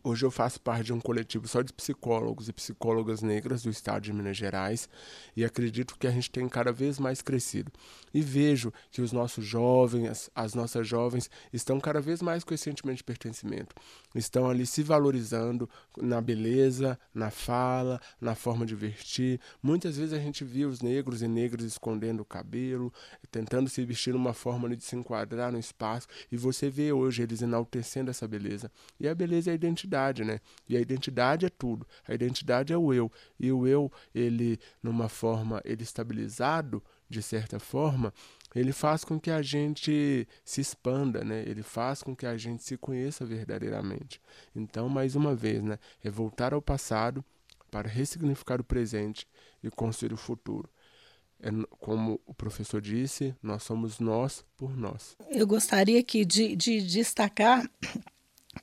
Hoje 0.02 0.26
eu 0.26 0.32
faço 0.32 0.62
parte 0.62 0.86
de 0.86 0.94
um 0.94 1.00
coletivo 1.00 1.46
só 1.46 1.62
de 1.62 1.74
psicólogos 1.74 2.48
e 2.48 2.54
psicólogas 2.54 3.22
negras 3.22 3.64
do 3.64 3.70
estado 3.70 4.04
de 4.04 4.14
Minas 4.14 4.38
Gerais 4.38 4.88
e 5.36 5.44
acredito 5.44 5.98
que 6.00 6.08
a 6.08 6.12
gente 6.12 6.32
tem 6.32 6.48
cada 6.48 6.72
vez 6.72 6.98
mais 6.98 7.22
crescido. 7.22 7.70
E 8.14 8.22
vejo 8.22 8.72
que 8.92 9.02
os 9.02 9.12
nossos 9.12 9.46
jovens, 9.46 10.30
as 10.34 10.54
nossas 10.54 10.88
jovens, 10.88 11.30
estão 11.52 11.82
cada 11.82 12.00
vez 12.00 12.22
mais 12.22 12.46
com 12.46 12.54
esse 12.54 12.64
sentimento 12.64 12.98
de 12.98 13.04
pertencimento. 13.04 13.76
Estão 14.16 14.50
ali 14.50 14.66
se 14.66 14.82
valorizando 14.84 15.70
na 15.98 16.22
beleza, 16.22 16.98
na 17.14 17.30
fala, 17.30 18.00
na 18.22 18.36
forma 18.36 18.66
de 18.66 18.76
vestir. 18.76 19.38
Muitas 19.62 19.98
vezes 19.98 20.14
a 20.14 20.20
gente 20.20 20.46
via 20.46 20.68
os 20.68 20.82
negros 20.82 21.22
e 21.22 21.28
negras 21.28 21.66
escondendo 21.66 22.22
o 22.22 22.26
cabelo, 22.26 22.92
tentando 23.30 23.70
se 23.70 23.84
vestir 23.84 24.14
numa 24.14 24.34
forma 24.34 24.74
de 24.74 24.82
se 24.82 24.96
enquadrar 24.96 25.52
no 25.52 25.60
espaço, 25.60 26.08
e 26.32 26.38
você 26.38 26.70
vê 26.70 26.94
hoje 26.94 27.22
eles 27.22 27.42
enaltecendo 27.42 28.10
essa 28.10 28.26
beleza. 28.26 28.72
E 28.98 29.06
a 29.06 29.14
beleza 29.14 29.50
é 29.50 29.52
a 29.52 29.56
identidade 29.56 29.89
identidade, 29.90 30.24
né? 30.24 30.40
E 30.68 30.78
a 30.78 30.80
identidade 30.80 31.46
é 31.46 31.50
tudo. 31.50 31.86
A 32.08 32.14
identidade 32.14 32.72
é 32.72 32.78
o 32.78 32.94
eu. 32.94 33.12
E 33.40 33.52
o 33.52 33.68
eu, 33.68 33.92
ele, 34.14 34.60
numa 34.82 35.10
forma, 35.10 35.62
ele 35.66 35.84
estabilizado, 35.84 36.84
de 37.10 37.22
certa 37.22 37.60
forma, 37.60 38.14
ele 38.54 38.72
faz 38.72 39.04
com 39.04 39.20
que 39.20 39.32
a 39.32 39.42
gente 39.42 40.28
se 40.46 40.62
expanda, 40.62 41.24
né? 41.24 41.44
Ele 41.46 41.64
faz 41.64 42.04
com 42.04 42.16
que 42.16 42.26
a 42.26 42.38
gente 42.38 42.64
se 42.64 42.78
conheça 42.78 43.26
verdadeiramente. 43.26 44.22
Então, 44.56 44.88
mais 44.88 45.16
uma 45.16 45.36
vez, 45.36 45.64
né? 45.64 45.80
É 46.04 46.10
voltar 46.10 46.54
ao 46.54 46.62
passado 46.62 47.26
para 47.72 47.88
ressignificar 47.88 48.62
o 48.62 48.64
presente 48.64 49.28
e 49.64 49.70
construir 49.70 50.14
o 50.14 50.18
futuro. 50.18 50.70
É, 51.42 51.50
como 51.80 52.20
o 52.26 52.34
professor 52.34 52.82
disse, 52.82 53.34
nós 53.42 53.64
somos 53.64 54.00
nós 54.00 54.44
por 54.58 54.76
nós. 54.76 55.16
Eu 55.30 55.48
gostaria 55.48 56.00
aqui 56.00 56.26
de, 56.26 56.56
de 56.56 56.82
destacar 56.82 57.64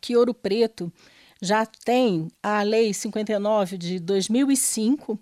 que 0.01 0.17
Ouro 0.17 0.35
Preto 0.35 0.93
já 1.41 1.67
tem 1.67 2.29
a 2.43 2.63
Lei 2.63 2.95
59 2.95 3.77
de 3.77 3.99
2005, 4.01 5.19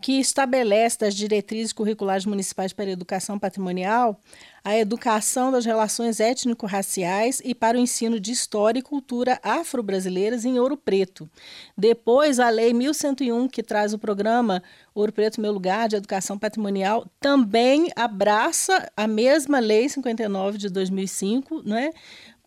que 0.00 0.20
estabelece 0.20 0.98
das 0.98 1.14
diretrizes 1.14 1.72
curriculares 1.72 2.24
municipais 2.24 2.72
para 2.72 2.84
a 2.84 2.90
educação 2.90 3.38
patrimonial 3.38 4.20
a 4.66 4.76
educação 4.76 5.52
das 5.52 5.64
relações 5.64 6.18
étnico-raciais 6.18 7.40
e 7.44 7.54
para 7.54 7.76
o 7.76 7.80
ensino 7.80 8.18
de 8.18 8.32
história 8.32 8.80
e 8.80 8.82
cultura 8.82 9.38
afro-brasileiras 9.40 10.44
em 10.44 10.58
Ouro 10.58 10.76
Preto. 10.76 11.30
Depois, 11.78 12.40
a 12.40 12.50
Lei 12.50 12.72
1101, 12.74 13.46
que 13.46 13.62
traz 13.62 13.94
o 13.94 13.98
programa 13.98 14.60
Ouro 14.92 15.12
Preto 15.12 15.40
Meu 15.40 15.52
Lugar 15.52 15.88
de 15.88 15.94
Educação 15.94 16.36
Patrimonial, 16.36 17.06
também 17.20 17.92
abraça 17.94 18.90
a 18.96 19.06
mesma 19.06 19.60
Lei 19.60 19.88
59 19.88 20.58
de 20.58 20.68
2005, 20.68 21.62
né? 21.64 21.92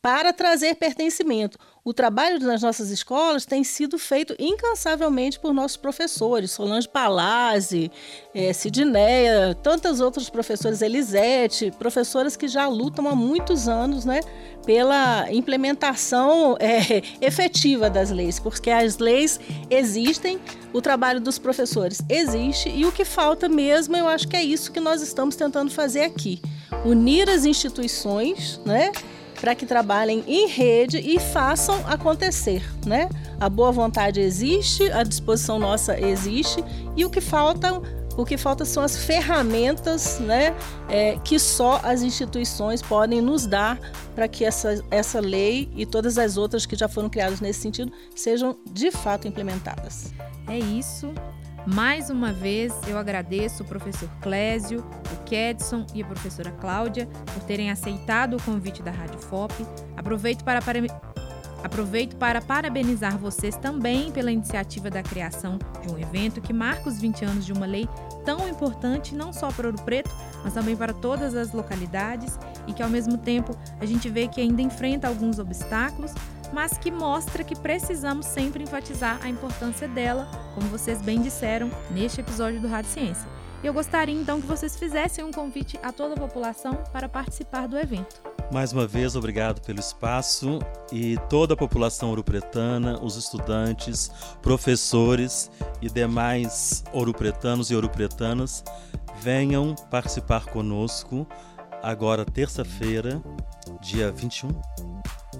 Para 0.01 0.31
trazer 0.31 0.75
pertencimento. 0.75 1.57
O 1.83 1.93
trabalho 1.93 2.39
das 2.39 2.61
nossas 2.61 2.89
escolas 2.89 3.45
tem 3.45 3.63
sido 3.63 3.97
feito 3.97 4.35
incansavelmente 4.37 5.39
por 5.39 5.53
nossos 5.53 5.77
professores, 5.77 6.51
Solange 6.51 6.87
Palazzi, 6.87 7.91
é, 8.33 8.53
Sidneia, 8.53 9.55
tantas 9.63 9.99
outras 9.99 10.29
professoras, 10.29 10.81
Elisete, 10.81 11.71
professoras 11.79 12.35
que 12.35 12.47
já 12.47 12.67
lutam 12.67 13.07
há 13.07 13.15
muitos 13.15 13.67
anos 13.67 14.05
né, 14.05 14.19
pela 14.65 15.31
implementação 15.31 16.55
é, 16.59 17.01
efetiva 17.25 17.89
das 17.89 18.11
leis, 18.11 18.39
porque 18.39 18.69
as 18.69 18.97
leis 18.97 19.39
existem, 19.69 20.39
o 20.71 20.81
trabalho 20.81 21.19
dos 21.19 21.39
professores 21.39 22.01
existe 22.07 22.69
e 22.69 22.85
o 22.85 22.91
que 22.91 23.03
falta 23.03 23.49
mesmo, 23.49 23.95
eu 23.95 24.07
acho 24.07 24.27
que 24.27 24.35
é 24.35 24.43
isso 24.43 24.71
que 24.71 24.79
nós 24.79 25.01
estamos 25.01 25.35
tentando 25.35 25.71
fazer 25.71 26.03
aqui. 26.03 26.41
Unir 26.85 27.29
as 27.29 27.45
instituições, 27.45 28.61
né? 28.65 28.91
Para 29.39 29.55
que 29.55 29.65
trabalhem 29.65 30.23
em 30.27 30.47
rede 30.47 30.97
e 30.97 31.19
façam 31.19 31.83
acontecer, 31.87 32.63
né? 32.85 33.09
A 33.39 33.49
boa 33.49 33.71
vontade 33.71 34.19
existe, 34.19 34.91
a 34.91 35.03
disposição 35.03 35.57
nossa 35.57 35.99
existe 35.99 36.63
e 36.95 37.05
o 37.05 37.09
que 37.09 37.21
falta 37.21 37.81
o 38.17 38.25
que 38.25 38.37
falta 38.37 38.65
são 38.65 38.83
as 38.83 38.97
ferramentas 38.97 40.19
né, 40.19 40.53
é, 40.89 41.17
que 41.23 41.39
só 41.39 41.79
as 41.81 42.01
instituições 42.01 42.81
podem 42.81 43.21
nos 43.21 43.47
dar 43.47 43.79
para 44.13 44.27
que 44.27 44.43
essa, 44.43 44.83
essa 44.91 45.21
lei 45.21 45.71
e 45.73 45.85
todas 45.85 46.17
as 46.17 46.35
outras 46.35 46.65
que 46.65 46.75
já 46.75 46.89
foram 46.89 47.09
criadas 47.09 47.39
nesse 47.39 47.61
sentido 47.61 47.93
sejam 48.13 48.57
de 48.73 48.91
fato 48.91 49.25
implementadas. 49.25 50.13
É 50.49 50.59
isso. 50.59 51.13
Mais 51.73 52.09
uma 52.09 52.33
vez, 52.33 52.73
eu 52.87 52.97
agradeço 52.97 53.61
o 53.61 53.65
professor 53.65 54.09
Clésio, 54.21 54.83
o 55.13 55.23
Kedson 55.23 55.85
e 55.93 56.01
a 56.01 56.05
professora 56.05 56.51
Cláudia 56.51 57.05
por 57.31 57.43
terem 57.43 57.69
aceitado 57.69 58.35
o 58.35 58.41
convite 58.41 58.81
da 58.81 58.89
Rádio 58.89 59.19
FOP. 59.19 59.53
Aproveito 59.95 60.43
para, 60.43 60.63
para, 60.63 60.79
aproveito 61.63 62.15
para 62.15 62.41
parabenizar 62.41 63.19
vocês 63.19 63.55
também 63.55 64.11
pela 64.11 64.31
iniciativa 64.31 64.89
da 64.89 65.03
criação 65.03 65.59
de 65.85 65.93
um 65.93 65.99
evento 65.99 66.41
que 66.41 66.51
marca 66.51 66.89
os 66.89 66.99
20 66.99 67.25
anos 67.25 67.45
de 67.45 67.53
uma 67.53 67.67
lei 67.67 67.87
tão 68.25 68.49
importante 68.49 69.13
não 69.13 69.31
só 69.31 69.51
para 69.51 69.67
Ouro 69.67 69.81
Preto, 69.83 70.09
mas 70.43 70.55
também 70.55 70.75
para 70.75 70.91
todas 70.91 71.35
as 71.35 71.53
localidades 71.53 72.39
e 72.65 72.73
que 72.73 72.81
ao 72.81 72.89
mesmo 72.89 73.15
tempo 73.15 73.55
a 73.79 73.85
gente 73.85 74.09
vê 74.09 74.27
que 74.27 74.41
ainda 74.41 74.63
enfrenta 74.63 75.07
alguns 75.07 75.37
obstáculos, 75.37 76.15
mas 76.53 76.77
que 76.77 76.91
mostra 76.91 77.43
que 77.43 77.55
precisamos 77.55 78.25
sempre 78.25 78.63
enfatizar 78.63 79.19
a 79.21 79.29
importância 79.29 79.87
dela, 79.87 80.29
como 80.53 80.67
vocês 80.67 81.01
bem 81.01 81.21
disseram 81.21 81.69
neste 81.91 82.21
episódio 82.21 82.59
do 82.59 82.67
Rádio 82.67 82.91
Ciência. 82.91 83.27
E 83.61 83.67
eu 83.67 83.73
gostaria 83.73 84.15
então 84.15 84.39
que 84.39 84.47
vocês 84.47 84.77
fizessem 84.77 85.23
um 85.23 85.31
convite 85.31 85.77
a 85.83 85.91
toda 85.91 86.13
a 86.13 86.17
população 86.17 86.75
para 86.93 87.09
participar 87.09 87.67
do 87.67 87.77
evento. 87.77 88.21
Mais 88.51 88.71
uma 88.71 88.87
vez, 88.87 89.15
obrigado 89.15 89.61
pelo 89.61 89.79
espaço 89.79 90.59
e 90.91 91.17
toda 91.29 91.53
a 91.53 91.57
população 91.57 92.09
ouropretana, 92.09 92.99
os 93.03 93.15
estudantes, 93.15 94.09
professores 94.41 95.51
e 95.81 95.89
demais 95.89 96.83
ouropretanos 96.93 97.69
e 97.69 97.75
ouropretanas 97.75 98.63
venham 99.21 99.75
participar 99.91 100.45
conosco 100.45 101.27
agora 101.83 102.25
terça-feira, 102.25 103.21
dia 103.81 104.11
21 104.11 104.49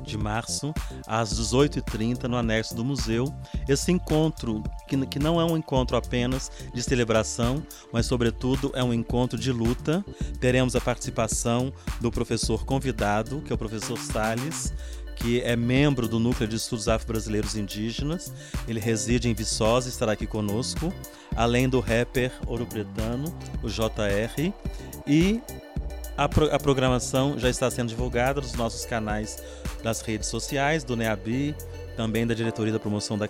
de 0.10 0.18
março, 0.18 0.74
às 1.08 1.34
18h30, 1.34 2.24
no 2.24 2.38
anexo 2.38 2.76
do 2.76 2.84
museu. 2.84 3.34
Esse 3.68 3.92
encontro, 3.92 4.64
que, 4.88 4.98
que 5.08 5.20
não 5.20 5.40
é 5.40 5.46
um 5.46 5.56
encontro 5.56 5.96
apenas 5.96 6.52
de 6.74 6.82
celebração, 6.84 7.64
mas, 7.94 8.06
sobretudo, 8.06 8.72
é 8.74 8.84
um 8.84 8.94
encontro 8.94 9.40
de 9.40 9.52
luta. 9.52 10.04
Teremos 10.40 10.76
a 10.76 10.82
participação 10.82 11.72
do 12.02 12.12
professor 12.12 12.66
convidado, 12.66 13.42
que 13.42 13.52
é 13.52 13.56
o 13.56 13.58
professor 13.58 13.98
Salles 13.98 14.74
que 15.20 15.42
é 15.42 15.56
membro 15.56 16.08
do 16.08 16.18
Núcleo 16.18 16.48
de 16.48 16.56
Estudos 16.56 16.88
Afro-Brasileiros 16.88 17.56
Indígenas. 17.56 18.34
Ele 18.68 18.80
reside 18.80 19.28
em 19.28 19.34
Viçosa 19.34 19.90
e 19.90 19.92
estará 19.92 20.14
aqui 20.14 20.26
conosco, 20.26 20.94
além 21.36 21.68
do 21.68 21.80
rapper 21.80 22.32
ouro-pretano, 22.48 23.26
o 23.62 23.68
JR, 23.68 24.54
e 25.06 25.42
a, 26.18 26.28
pro, 26.28 26.54
a, 26.54 26.60
programação 26.60 27.38
já 27.38 27.50
está 27.50 27.70
sendo 27.70 27.90
divulgada 27.90 28.42
nos 28.42 28.54
nossos 28.54 28.86
canais 28.86 29.42
das 29.84 30.02
redes 30.02 30.28
sociais, 30.28 30.84
do 30.84 30.96
NEABI, 30.96 31.56
também 31.96 32.26
da 32.26 32.34
Diretoria 32.34 32.74
da 32.74 32.80
Promoção 32.80 33.18
da, 33.18 33.28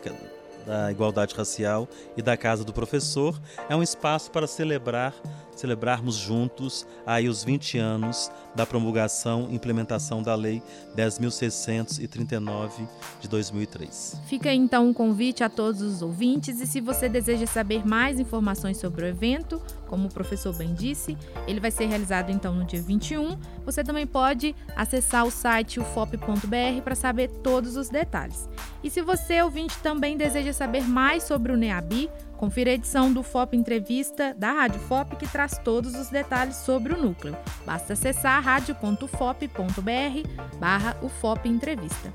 da 0.65 0.91
Igualdade 0.91 1.35
Racial 1.35 1.87
e 2.15 2.21
da 2.21 2.35
Casa 2.37 2.63
do 2.63 2.73
Professor. 2.73 3.39
É 3.69 3.75
um 3.75 3.83
espaço 3.83 4.31
para 4.31 4.47
celebrar 4.47 5.13
celebrarmos 5.59 6.15
juntos 6.15 6.87
aí 7.05 7.27
os 7.27 7.43
20 7.43 7.77
anos 7.77 8.31
da 8.55 8.65
promulgação 8.65 9.47
e 9.49 9.55
implementação 9.55 10.23
da 10.23 10.35
Lei 10.35 10.61
10.639 10.95 12.87
de 13.19 13.27
2003. 13.27 14.21
Fica 14.25 14.53
então 14.53 14.87
um 14.87 14.93
convite 14.93 15.43
a 15.43 15.49
todos 15.49 15.81
os 15.81 16.01
ouvintes 16.01 16.59
e 16.59 16.67
se 16.67 16.81
você 16.81 17.09
deseja 17.09 17.45
saber 17.45 17.85
mais 17.85 18.19
informações 18.19 18.77
sobre 18.77 19.05
o 19.05 19.07
evento, 19.07 19.61
como 19.87 20.07
o 20.07 20.13
professor 20.13 20.55
bem 20.55 20.73
disse, 20.73 21.17
ele 21.47 21.59
vai 21.59 21.71
ser 21.71 21.85
realizado 21.87 22.31
então 22.31 22.53
no 22.53 22.63
dia 22.63 22.81
21. 22.81 23.37
Você 23.65 23.83
também 23.83 24.07
pode 24.07 24.55
acessar 24.75 25.25
o 25.25 25.31
site 25.31 25.79
ufop.br 25.79 26.81
para 26.83 26.95
saber 26.95 27.29
todos 27.43 27.75
os 27.75 27.89
detalhes. 27.89 28.47
E 28.83 28.89
se 28.89 29.01
você, 29.01 29.41
ouvinte, 29.41 29.77
também 29.79 30.15
deseja 30.15 30.53
saber 30.53 30.87
mais 30.87 31.23
sobre 31.23 31.51
o 31.51 31.57
NEABI, 31.57 32.09
confira 32.39 32.71
a 32.71 32.73
edição 32.73 33.11
do 33.11 33.21
FOP 33.21 33.57
Entrevista 33.57 34.33
da 34.33 34.53
Rádio 34.53 34.79
FOP 34.79 35.17
que 35.17 35.27
traz 35.27 35.59
todos 35.61 35.93
os 35.95 36.07
detalhes 36.07 36.55
sobre 36.55 36.93
o 36.93 37.01
núcleo. 37.01 37.37
Basta 37.65 37.91
acessar 37.91 38.41
radio.fop.br 38.41 40.57
barra 40.57 40.95
UFOP 41.01 41.49
Entrevista. 41.49 42.13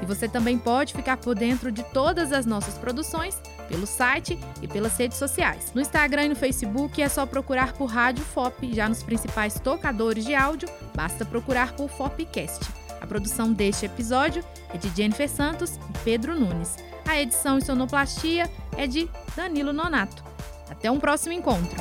E 0.00 0.06
você 0.06 0.26
também 0.26 0.56
pode 0.56 0.94
ficar 0.94 1.18
por 1.18 1.34
dentro 1.34 1.70
de 1.70 1.82
todas 1.92 2.32
as 2.32 2.46
nossas 2.46 2.78
produções 2.78 3.38
pelo 3.68 3.86
site 3.86 4.38
e 4.62 4.66
pelas 4.66 4.96
redes 4.96 5.18
sociais. 5.18 5.72
No 5.74 5.82
Instagram 5.82 6.24
e 6.24 6.28
no 6.30 6.36
Facebook 6.36 7.02
é 7.02 7.08
só 7.08 7.26
procurar 7.26 7.74
por 7.74 7.86
Rádio 7.86 8.24
FOP, 8.24 8.74
já 8.74 8.88
nos 8.88 9.02
principais 9.02 9.60
tocadores 9.60 10.24
de 10.24 10.34
áudio, 10.34 10.70
basta 10.94 11.22
procurar 11.22 11.74
por 11.74 11.90
FOPcast. 11.90 12.66
A 12.98 13.06
produção 13.06 13.52
deste 13.52 13.84
episódio 13.84 14.42
é 14.72 14.78
de 14.78 14.88
Jennifer 14.96 15.28
Santos 15.28 15.76
e 15.76 15.98
Pedro 16.02 16.38
Nunes. 16.38 16.76
A 17.06 17.20
edição 17.20 17.58
e 17.58 17.64
sonoplastia 17.64 18.50
é 18.76 18.86
de 18.86 19.08
Danilo 19.36 19.72
Nonato. 19.72 20.24
Até 20.68 20.90
um 20.90 20.98
próximo 20.98 21.32
encontro. 21.32 21.76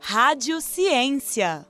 Rádio 0.00 0.60
Ciência. 0.60 1.64